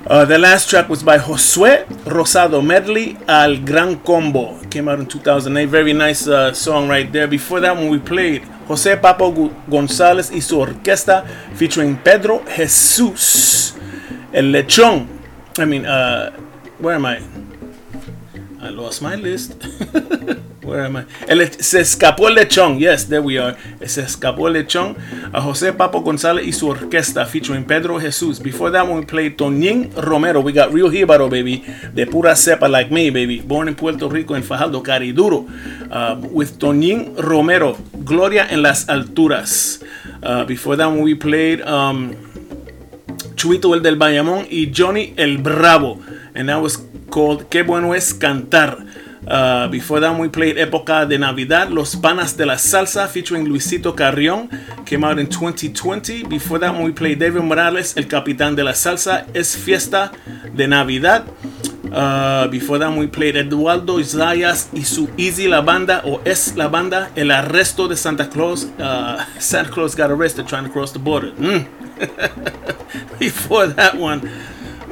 [0.06, 4.58] Uh, the last track was by Josue Rosado Medley Al Gran Combo.
[4.70, 5.66] Came out in 2008.
[5.66, 7.26] Very nice uh, song right there.
[7.26, 9.32] Before that one, we played Jose Papo
[9.68, 13.76] González y su orquesta featuring Pedro Jesus
[14.32, 15.19] El Lechón.
[15.60, 16.30] I mean, uh,
[16.78, 17.20] where am I?
[18.62, 19.56] I lost my list.
[20.62, 21.06] Where am I?
[21.26, 22.78] El, se escapó el lechón.
[22.78, 23.56] Yes, there we are.
[23.86, 24.96] Se escapó el lechón.
[25.32, 28.38] A José Papo González y su orquesta featuring Pedro Jesus.
[28.38, 30.40] Before that we played Toñín Romero.
[30.40, 31.64] We got real Jíbaro, baby.
[31.94, 33.40] De pura cepa like me, baby.
[33.40, 35.46] Born in Puerto Rico, en Fajardo, Cariduro.
[35.90, 37.76] Uh, with Toñín Romero.
[38.04, 39.82] Gloria en las alturas.
[40.22, 41.62] Uh, before that we played...
[41.62, 42.29] Um,
[43.34, 46.00] Chuito el del Bayamón y Johnny el Bravo.
[46.34, 48.78] And that was called Qué bueno es cantar.
[49.30, 53.94] Uh, before that, we played Época de Navidad, Los Panas de la Salsa, featuring Luisito
[53.94, 54.50] Carrión,
[54.84, 56.24] came out in 2020.
[56.24, 60.10] Before that, we played David Morales, El Capitán de la Salsa, Es Fiesta
[60.52, 61.26] de Navidad.
[61.92, 66.66] Uh, before that, we played Eduardo Zayas y su Easy la Banda, o Es la
[66.66, 68.64] Banda, El Arresto de Santa Claus.
[68.80, 71.30] Uh, Santa Claus got arrested trying to cross the border.
[71.38, 71.68] Mm.
[73.20, 74.28] Before that one,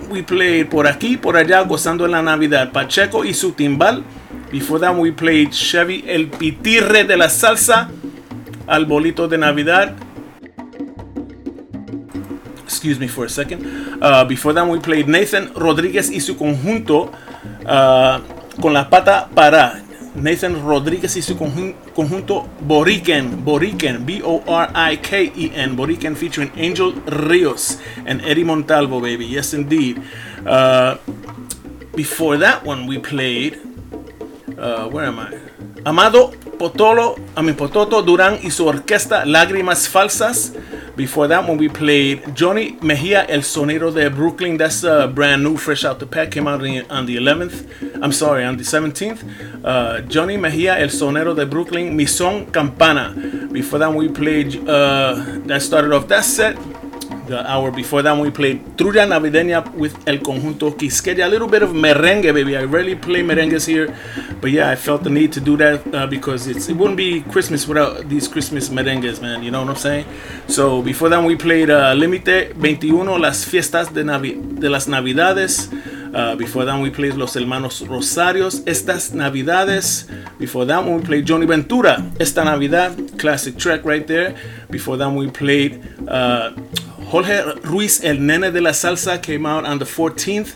[0.09, 2.73] we played Por aquí, por allá, gozando en la Navidad.
[2.73, 4.05] Pacheco y su timbal.
[4.51, 7.89] Before that, we played Chevy, el pitirre de la salsa.
[8.67, 9.95] Albolito de Navidad.
[12.65, 13.65] Excuse me for a second.
[14.01, 17.11] Uh, before that, we played Nathan Rodríguez y su conjunto
[17.65, 18.21] uh,
[18.61, 19.83] con la pata para.
[20.15, 28.45] Nathan Rodríguez y su conjun- conjunto Boriken, Boriken, B-O-R-I-K-E-N, Boriken featuring Angel Rios and Eddie
[28.45, 29.27] Montalvo, baby.
[29.27, 30.01] Yes, indeed.
[30.47, 30.97] Uh,
[31.95, 33.59] before that one, we played.
[34.59, 35.35] Uh, where am I?
[35.87, 40.53] Amado Potolo, I mean Pototo Durán y su orquesta Lágrimas Falsas.
[40.97, 44.57] Before that one, we played Johnny Mejia, El Sonero de Brooklyn.
[44.57, 46.33] That's uh, brand new, fresh out the pack.
[46.33, 48.03] Came out on the 11th.
[48.03, 49.65] I'm sorry, on the 17th.
[49.65, 53.15] Uh, Johnny Mejia, El Sonero de Brooklyn, Mi Son Campana.
[53.53, 54.69] Before that, we played.
[54.69, 56.57] Uh, that started off that set.
[57.29, 61.27] The hour before that, we played Trulla Navideña with El Conjunto Quisqueya.
[61.27, 62.57] A little bit of merengue, baby.
[62.57, 63.95] I rarely play merengues here,
[64.41, 67.69] but yeah, I felt the need to do that uh, because it wouldn't be Christmas
[67.69, 69.43] without these Christmas merengues, man.
[69.43, 70.07] You know what I'm saying?
[70.47, 75.69] So before that, we played uh, Límite 21, Las Fiestas de, Navi- de las Navidades.
[76.15, 80.09] Uh, before that, we played Los Hermanos Rosarios, Estas Navidades.
[80.39, 84.35] Before that we played Johnny Ventura, Esta Navidad, classic track right there.
[84.71, 86.53] Before that, we played uh,
[87.11, 90.55] Jorge Ruiz, El Nene de la Salsa, came out on the 14th.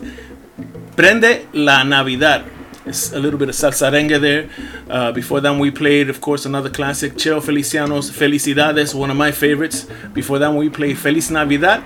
[0.95, 2.45] Prende la Navidad.
[2.85, 4.51] It's a little bit of salsarengue there.
[4.91, 9.31] Uh, before that, we played, of course, another classic, Cheo Feliciano's Felicidades, one of my
[9.31, 9.87] favorites.
[10.13, 11.85] Before that, we played Feliz Navidad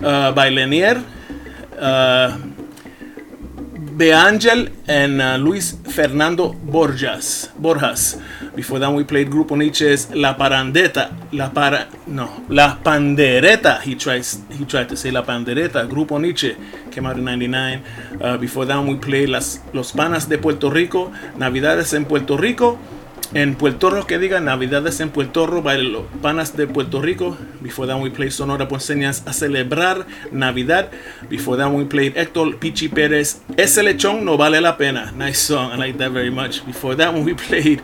[0.00, 1.04] uh, by Lenier.
[1.76, 2.38] Uh,
[3.98, 7.50] Beangel and uh, Luis Fernando Borjas.
[7.60, 8.22] Borjas.
[8.54, 11.10] Before that, we played Grupo Nietzsche's La Parandeta.
[11.32, 13.80] La para no La Pandereta.
[13.80, 15.88] He tries he tried to say La Pandereta.
[15.88, 16.54] Grupo Nietzsche
[16.92, 17.82] came out in '99.
[18.20, 21.10] Uh, before that, we played Las Los Panas de Puerto Rico.
[21.36, 22.78] Navidades en Puerto Rico.
[23.34, 27.36] En Puerto Rico, que diga Navidades en Puerto Rico by los panas de Puerto Rico.
[27.60, 30.90] Before that, we played Sonora Ponceñas a celebrar Navidad.
[31.28, 33.42] Before that, we played Héctor Pichi Pérez.
[33.56, 35.12] Ese lechón no vale la pena.
[35.12, 35.72] Nice song.
[35.72, 36.64] I like that very much.
[36.64, 37.82] Before that we played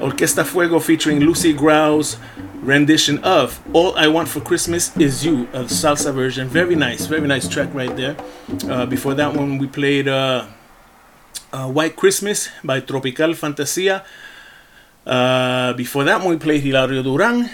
[0.00, 2.16] Orquesta Fuego featuring Lucy Grau's
[2.62, 6.48] rendition of All I Want for Christmas Is You, a salsa version.
[6.48, 7.06] Very nice.
[7.06, 8.16] Very nice track right there.
[8.68, 10.46] Uh, before that one, we played uh,
[11.52, 14.04] uh, White Christmas by Tropical Fantasia.
[15.06, 17.48] Uh, before that one, we played Hilario Duran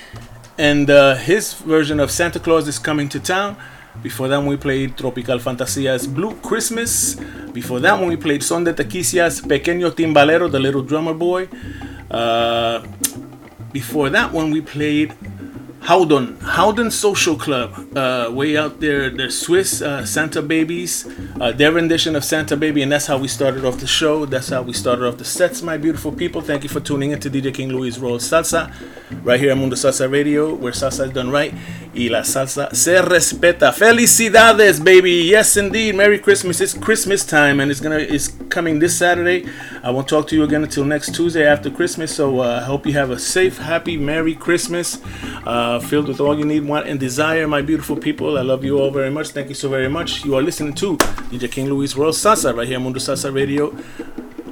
[0.59, 3.57] and uh, his version of Santa Claus is Coming to Town.
[4.03, 7.15] Before that one, we played Tropical Fantasia's Blue Christmas.
[7.53, 11.49] Before that one, we played Son de Tikizia's Pequeño Timbalero, the little drummer boy.
[12.11, 12.87] Uh,
[13.73, 15.15] before that one, we played
[15.87, 19.09] Howdon, Howdon Social Club, uh, way out there.
[19.09, 21.07] They're Swiss uh, Santa Babies,
[21.41, 24.27] uh, their rendition of Santa Baby, and that's how we started off the show.
[24.27, 26.41] That's how we started off the sets, my beautiful people.
[26.41, 28.75] Thank you for tuning in to DJ King Louie's Royal Salsa,
[29.23, 31.55] right here on Mundo Salsa Radio, where salsa is done right
[31.97, 33.73] y la salsa se respeta.
[33.73, 35.25] Felicidades, baby!
[35.25, 35.95] Yes, indeed.
[35.95, 36.61] Merry Christmas!
[36.61, 39.47] It's Christmas time, and it's gonna it's coming this Saturday.
[39.83, 42.15] I won't talk to you again until next Tuesday after Christmas.
[42.15, 45.01] So uh, I hope you have a safe, happy, Merry Christmas,
[45.47, 47.47] uh, uh, filled with all you need, want, and desire.
[47.47, 49.29] My beautiful people, I love you all very much.
[49.29, 50.25] Thank you so very much.
[50.25, 50.97] You are listening to
[51.31, 53.75] DJ King Louie's Royal Salsa right here on Mundo Salsa Radio.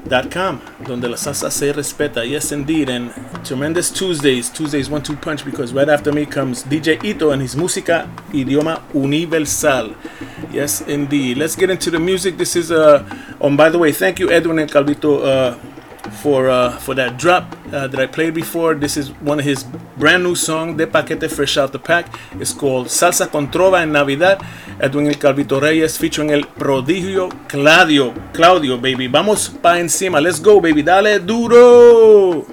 [0.07, 2.29] Dot com, donde la salsa se respeta.
[2.29, 2.91] Yes, indeed.
[2.91, 3.11] And
[3.43, 4.51] tremendous Tuesdays.
[4.51, 8.83] Tuesdays one two punch because right after me comes DJ Ito and his música idioma
[8.93, 9.95] universal.
[10.53, 11.39] Yes, indeed.
[11.39, 12.37] Let's get into the music.
[12.37, 13.03] This is, uh,
[13.41, 15.25] oh, by the way, thank you, Edwin and Calvito.
[15.25, 15.74] Uh,
[16.11, 18.75] for uh, for that drop uh, that I played before.
[18.75, 19.65] This is one of his
[19.97, 22.07] brand new song, de Paquete Fresh Out the Pack.
[22.41, 24.41] It's called Salsa con Trova en Navidad.
[24.81, 28.13] Edwin El Calvito Reyes featuring el prodigio Claudio.
[28.33, 29.09] Claudio, baby.
[29.09, 30.21] Vamos pa encima.
[30.21, 30.83] Let's go, baby.
[30.83, 32.47] Dale duro.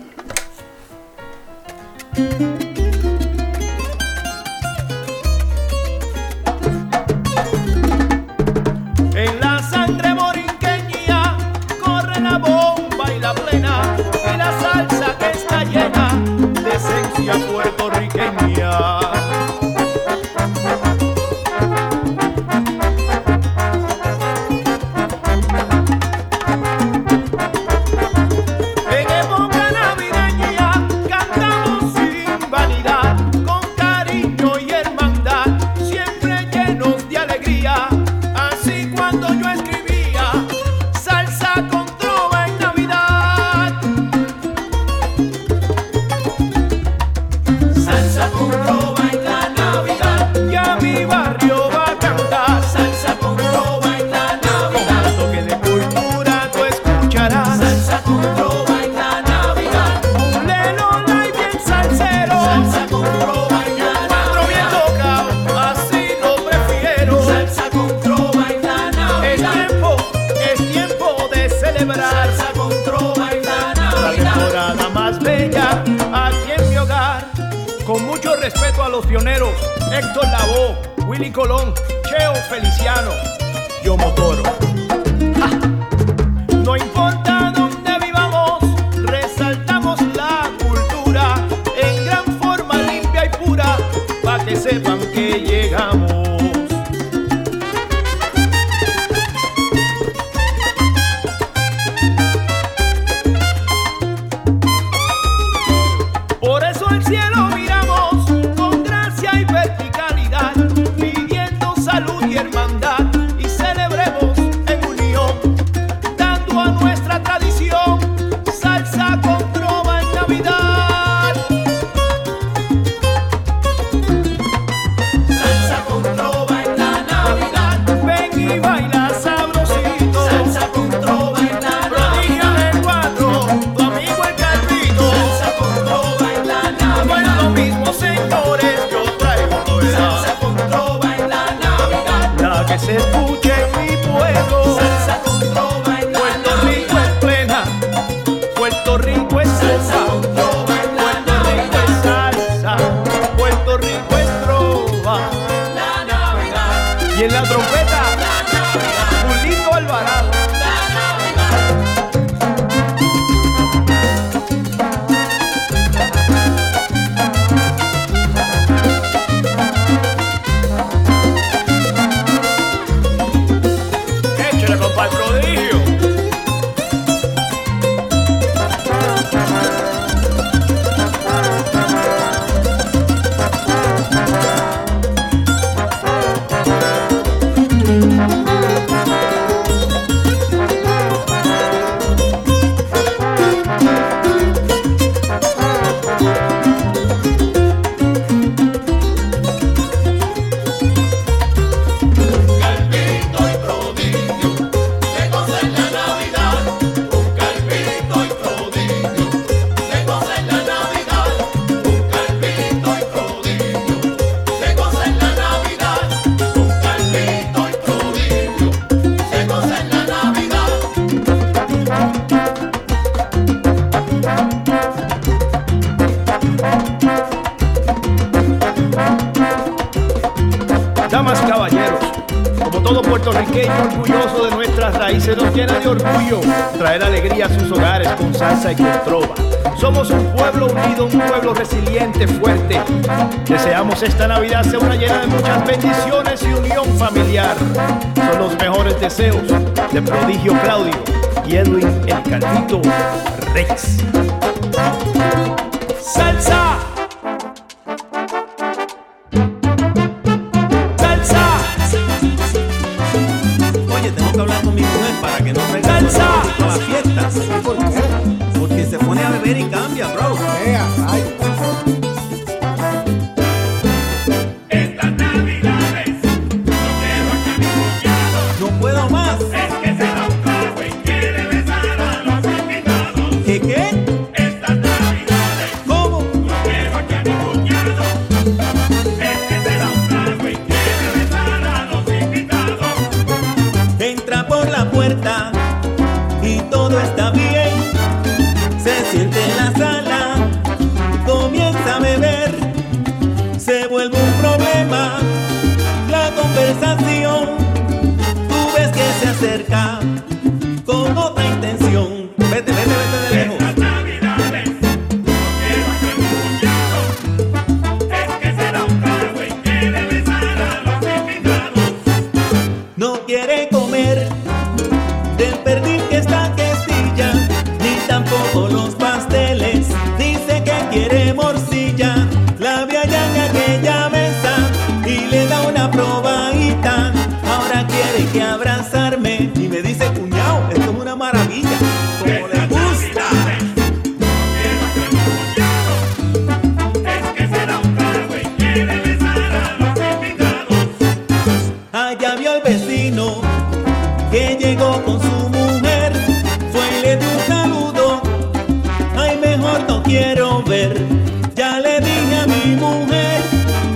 [362.81, 363.41] mujer,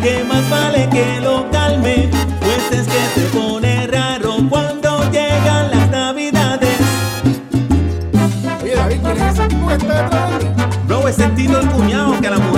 [0.01, 5.89] que más vale que lo calme, pues es que se pone raro cuando llegan las
[5.89, 6.77] navidades.
[8.63, 10.09] Oye David, ¿quién es ese tipo está?
[10.87, 12.54] Bro, es sentido el cuñado que a la mujer.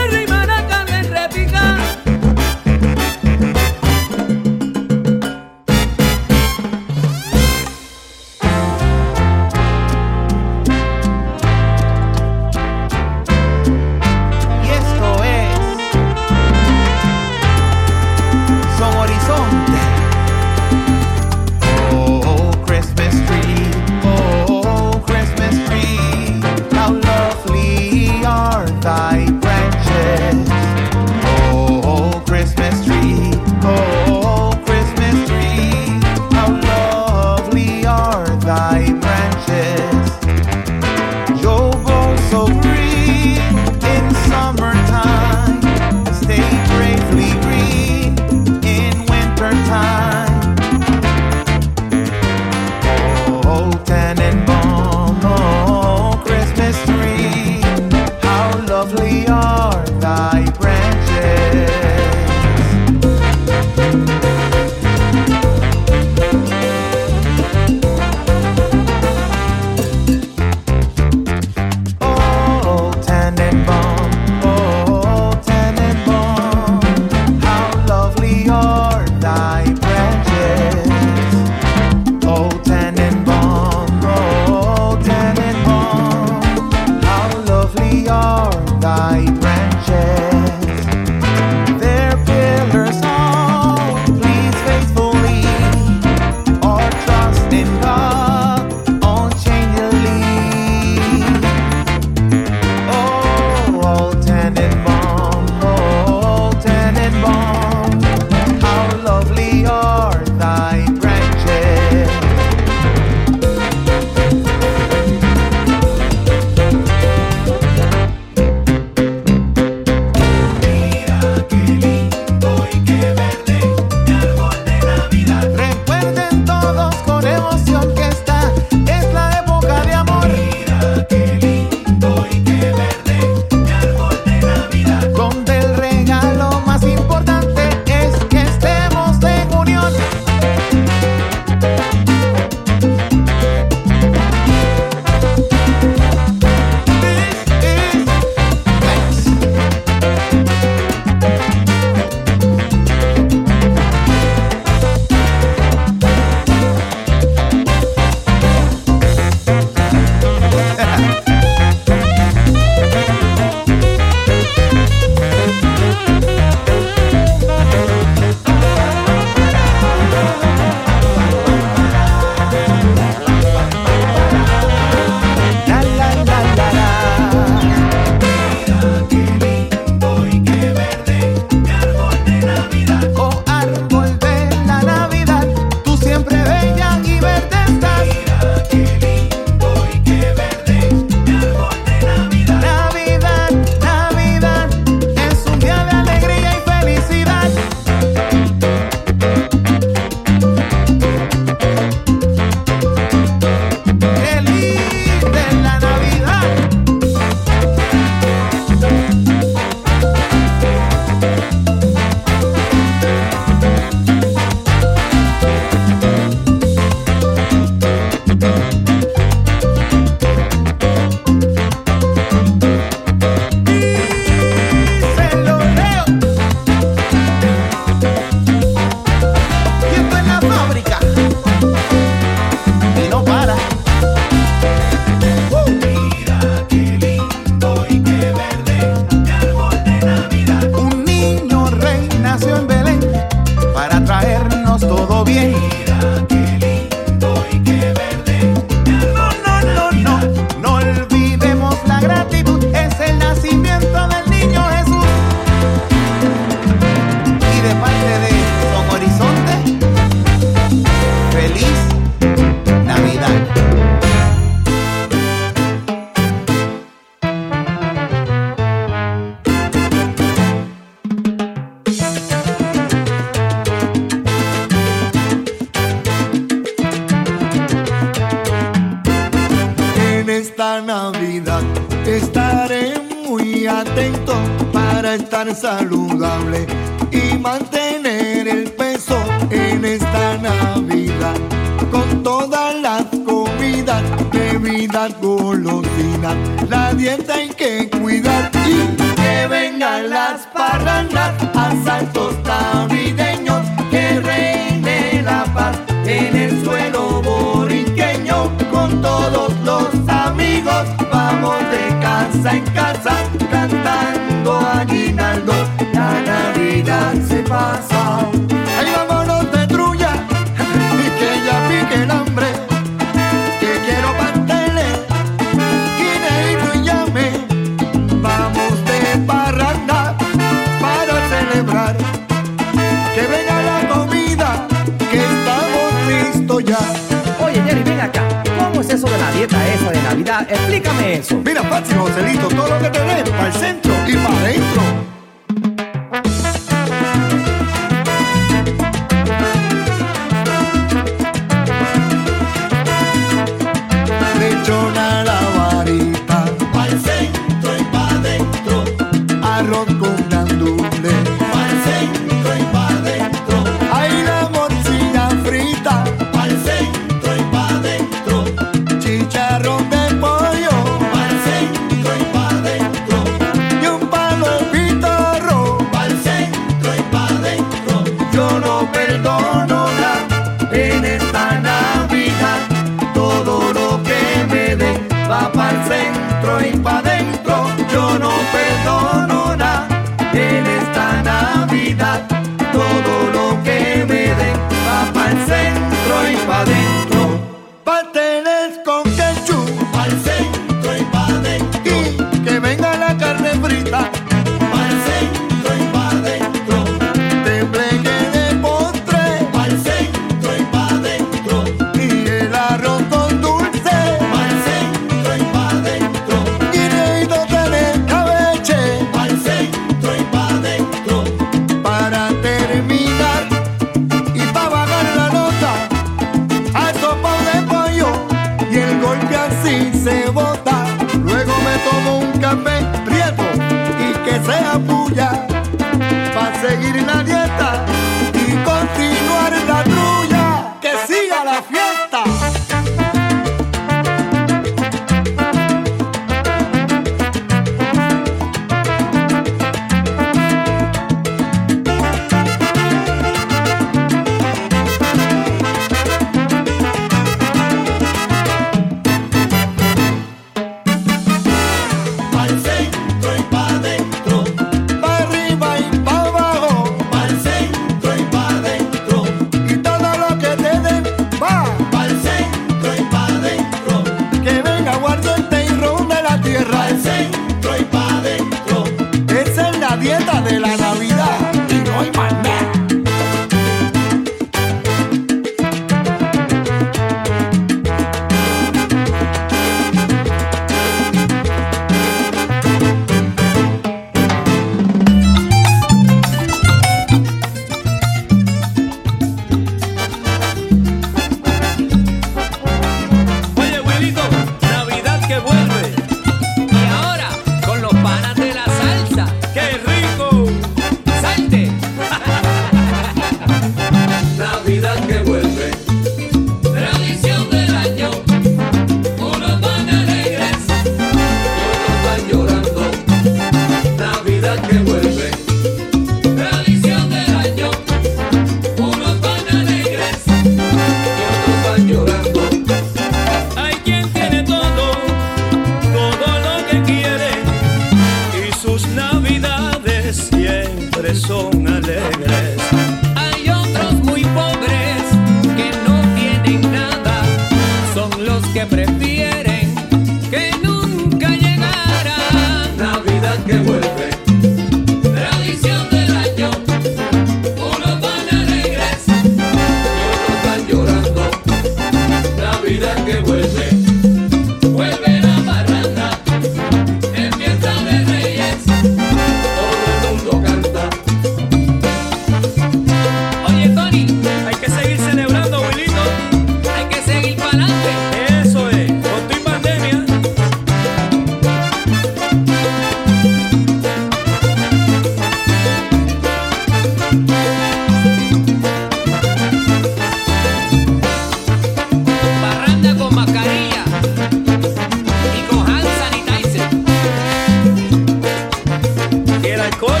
[599.64, 600.00] Alcohol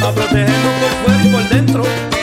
[0.00, 2.13] para protegernos por fuera y por dentro.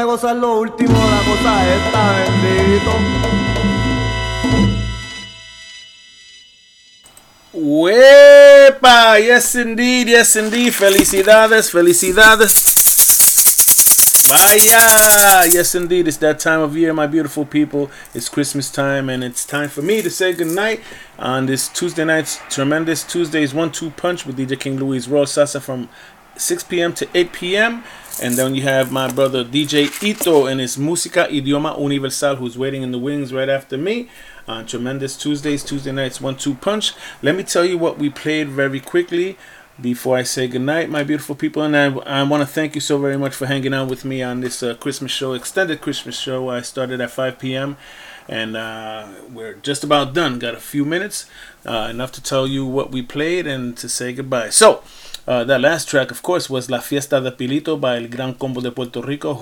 [0.00, 2.90] Dame gozar lo último la cosa esta, bendito.
[7.52, 9.18] Wepa!
[9.18, 10.08] Yes, indeed.
[10.08, 10.72] Yes, indeed.
[10.72, 11.70] Felicidades.
[11.70, 12.54] Felicidades.
[14.28, 15.46] Vaya!
[15.52, 16.08] Yes, indeed.
[16.08, 17.90] It's that time of year, my beautiful people.
[18.14, 20.80] It's Christmas time, and it's time for me to say goodnight
[21.18, 25.90] on this Tuesday night's tremendous Tuesday's One Two Punch with DJ King Louie's Royal from
[26.38, 26.94] 6 p.m.
[26.94, 27.84] to 8 p.m.
[28.22, 32.82] And then you have my brother DJ Ito and his Música Idioma Universal, who's waiting
[32.82, 34.10] in the wings right after me
[34.46, 36.92] on Tremendous Tuesdays, Tuesday nights, One Two Punch.
[37.22, 39.38] Let me tell you what we played very quickly
[39.80, 41.62] before I say goodnight, my beautiful people.
[41.62, 44.22] And I, I want to thank you so very much for hanging out with me
[44.22, 46.50] on this uh, Christmas show, extended Christmas show.
[46.50, 47.78] I started at 5 p.m.
[48.28, 50.38] and uh, we're just about done.
[50.38, 51.24] Got a few minutes,
[51.64, 54.50] uh, enough to tell you what we played and to say goodbye.
[54.50, 54.82] So,
[55.26, 58.60] uh, that last track, of course, was La Fiesta de Pilito by El Gran Combo
[58.60, 59.34] de Puerto Rico,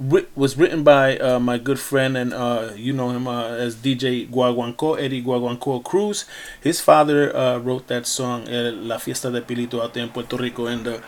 [0.00, 3.76] writ- was written by uh, my good friend and uh, you know him uh, as
[3.76, 6.24] DJ Guaguanco, Eddie Guaguanco Cruz.
[6.62, 10.36] His father uh, wrote that song, uh, La Fiesta de Pilito, out there in Puerto
[10.36, 10.98] Rico, and uh,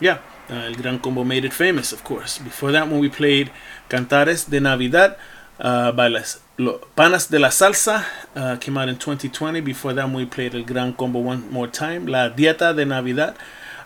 [0.00, 0.18] yeah,
[0.48, 2.38] El Gran Combo made it famous, of course.
[2.38, 3.50] Before that, when we played
[3.88, 5.16] Cantares de Navidad
[5.58, 8.04] by las Lo, Panas de la Salsa,
[8.36, 9.62] uh, came out in 2020.
[9.62, 13.34] Before that, we played El Gran Combo one more time, La Dieta de Navidad.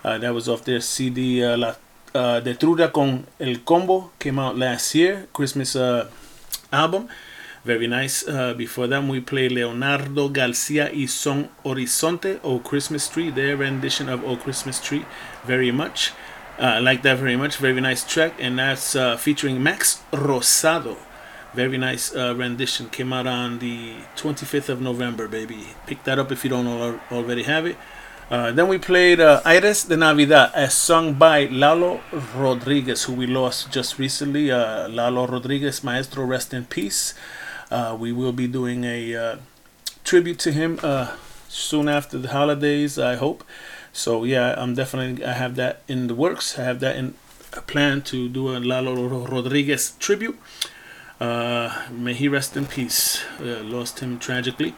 [0.03, 1.77] Uh, that was off their CD, uh, La
[2.17, 6.09] uh, De Truda con El Combo, came out last year, Christmas uh,
[6.73, 7.07] album.
[7.65, 8.27] Very nice.
[8.27, 14.09] Uh, before that, we played Leonardo Garcia y Son Horizonte, O Christmas Tree, their rendition
[14.09, 15.05] of O Christmas Tree,
[15.45, 16.11] very much.
[16.59, 17.59] Uh, I like that very much.
[17.59, 20.97] Very nice track, and that's featuring Max Rosado.
[21.55, 22.89] Very nice uh, rendition.
[22.91, 25.69] Came out on the 25th of November, baby.
[25.87, 27.77] Pick that up if you don't al- already have it.
[28.29, 32.01] Uh, then we played uh, Aires de Navidad, as sung by Lalo
[32.35, 34.51] Rodriguez, who we lost just recently.
[34.51, 37.15] Uh, Lalo Rodriguez, Maestro, rest in peace.
[37.71, 39.37] Uh, we will be doing a uh,
[40.03, 41.15] tribute to him uh,
[41.49, 43.45] soon after the holidays, I hope.
[43.93, 46.59] So yeah, I'm definitely I have that in the works.
[46.59, 47.15] I have that in
[47.53, 50.37] a plan to do a Lalo Rodriguez tribute.
[51.21, 53.23] Uh, may he rest in peace.
[53.41, 54.75] Uh, lost him tragically,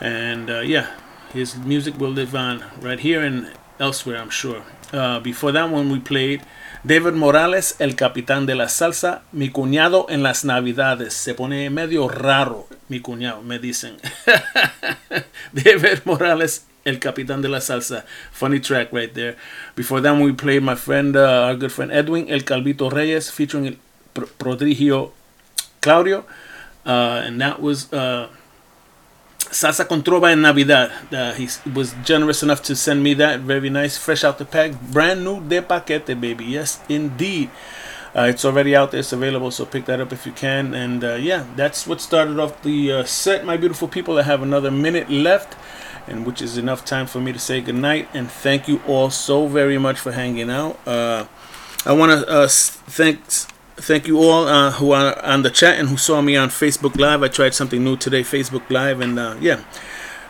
[0.00, 0.90] and uh, yeah,
[1.32, 4.62] his music will live on right here and elsewhere, I'm sure.
[4.92, 6.42] Uh, before that one, we played
[6.84, 11.12] David Morales, el capitán de la salsa, mi cuñado en las navidades.
[11.12, 13.96] Se pone medio raro, mi cuñado, me dicen.
[15.52, 18.04] David Morales, el capitán de la salsa.
[18.32, 19.36] Funny track right there.
[19.74, 23.78] Before that, we played my friend, uh, our good friend Edwin, El Calvito Reyes, featuring
[24.14, 25.12] Prodigio
[25.84, 26.24] Claudio.
[26.86, 28.28] Uh, and that was uh,
[29.52, 30.90] Salsa con Trova en Navidad.
[31.12, 33.40] Uh, he was generous enough to send me that.
[33.40, 34.72] Very nice, fresh out the pack.
[34.92, 36.44] Brand new de paquete, baby.
[36.44, 37.50] Yes, indeed.
[38.16, 39.00] Uh, it's already out there.
[39.00, 40.72] It's available, so pick that up if you can.
[40.74, 44.18] And uh, yeah, that's what started off the uh, set, my beautiful people.
[44.18, 45.56] I have another minute left,
[46.06, 48.08] and which is enough time for me to say goodnight.
[48.14, 50.78] And thank you all so very much for hanging out.
[50.86, 51.26] Uh,
[51.84, 53.18] I want to uh, s- thank
[53.76, 56.98] thank you all uh, who are on the chat and who saw me on Facebook
[56.98, 57.22] Live.
[57.22, 59.60] I tried something new today, Facebook Live, and uh, yeah.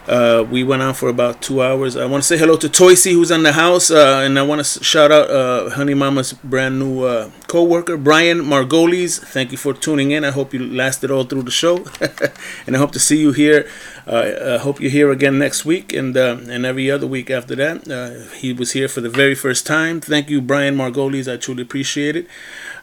[0.07, 1.97] Uh, we went on for about two hours.
[1.97, 4.63] I want to say hello to Toysy, who's in the house, uh, and I want
[4.63, 9.19] to shout out uh, Honey Mama's brand new uh, co-worker, Brian Margolis.
[9.19, 10.23] Thank you for tuning in.
[10.23, 11.87] I hope you lasted all through the show,
[12.67, 13.67] and I hope to see you here.
[14.07, 18.29] I hope you're here again next week and and every other week after that.
[18.37, 20.03] He was here for the very first time.
[20.03, 21.33] Thank you, Brian Margolis.
[21.33, 22.27] I truly appreciate it.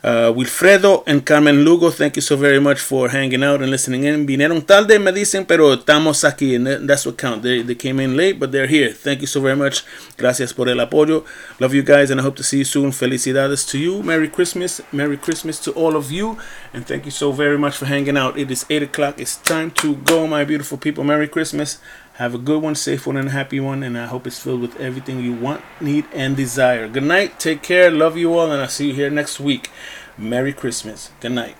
[0.04, 4.04] Uh, Wilfredo and Carmen Lugo, thank you so very much for hanging out and listening
[4.04, 4.26] in.
[4.26, 7.44] Vinieron tarde, me dicen, pero estamos aquí, and that- that's what counts.
[7.44, 8.90] They, they came in late, but they're here.
[8.94, 9.84] Thank you so very much.
[10.18, 11.24] Gracias por el apoyo.
[11.60, 12.90] Love you guys, and I hope to see you soon.
[12.92, 14.02] Felicidades to you.
[14.02, 14.82] Merry Christmas.
[14.92, 16.36] Merry Christmas to all of you,
[16.74, 18.40] and thank you so very much for hanging out.
[18.40, 19.20] It is 8 o'clock.
[19.20, 21.04] It's time to go, my beautiful people.
[21.04, 21.78] Merry Christmas.
[22.22, 24.61] Have a good one, safe one, and a happy one, and I hope it's filled
[24.61, 26.88] with everything you want, need, and desire.
[26.88, 27.40] Good night.
[27.40, 27.90] Take care.
[27.90, 29.72] Love you all, and I'll see you here next week.
[30.19, 31.09] Merry Christmas.
[31.19, 31.56] Good night.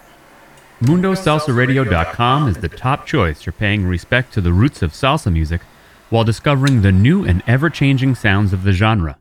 [0.80, 5.62] MundoSalsaRadio.com is the top choice for paying respect to the roots of salsa music
[6.12, 9.18] while discovering the new and ever changing sounds of the genre.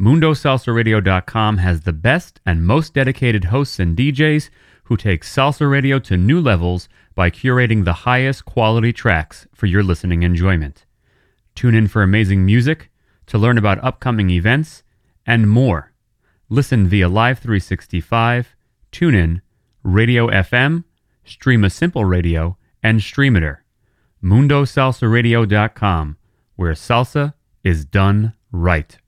[0.00, 4.50] MundoSalsaRadio.com has the best and most dedicated hosts and DJs
[4.82, 9.82] who take salsa radio to new levels by curating the highest quality tracks for your
[9.82, 10.84] listening enjoyment.
[11.54, 12.90] Tune in for amazing music,
[13.26, 14.82] to learn about upcoming events,
[15.26, 15.92] and more.
[16.48, 18.54] Listen via Live 365,
[18.92, 19.40] TuneIn,
[19.82, 20.84] Radio FM,
[21.26, 23.64] Streema Simple Radio, and Streameter.
[24.22, 26.16] MundoSalsaRadio.com,
[26.56, 28.98] where salsa is done right.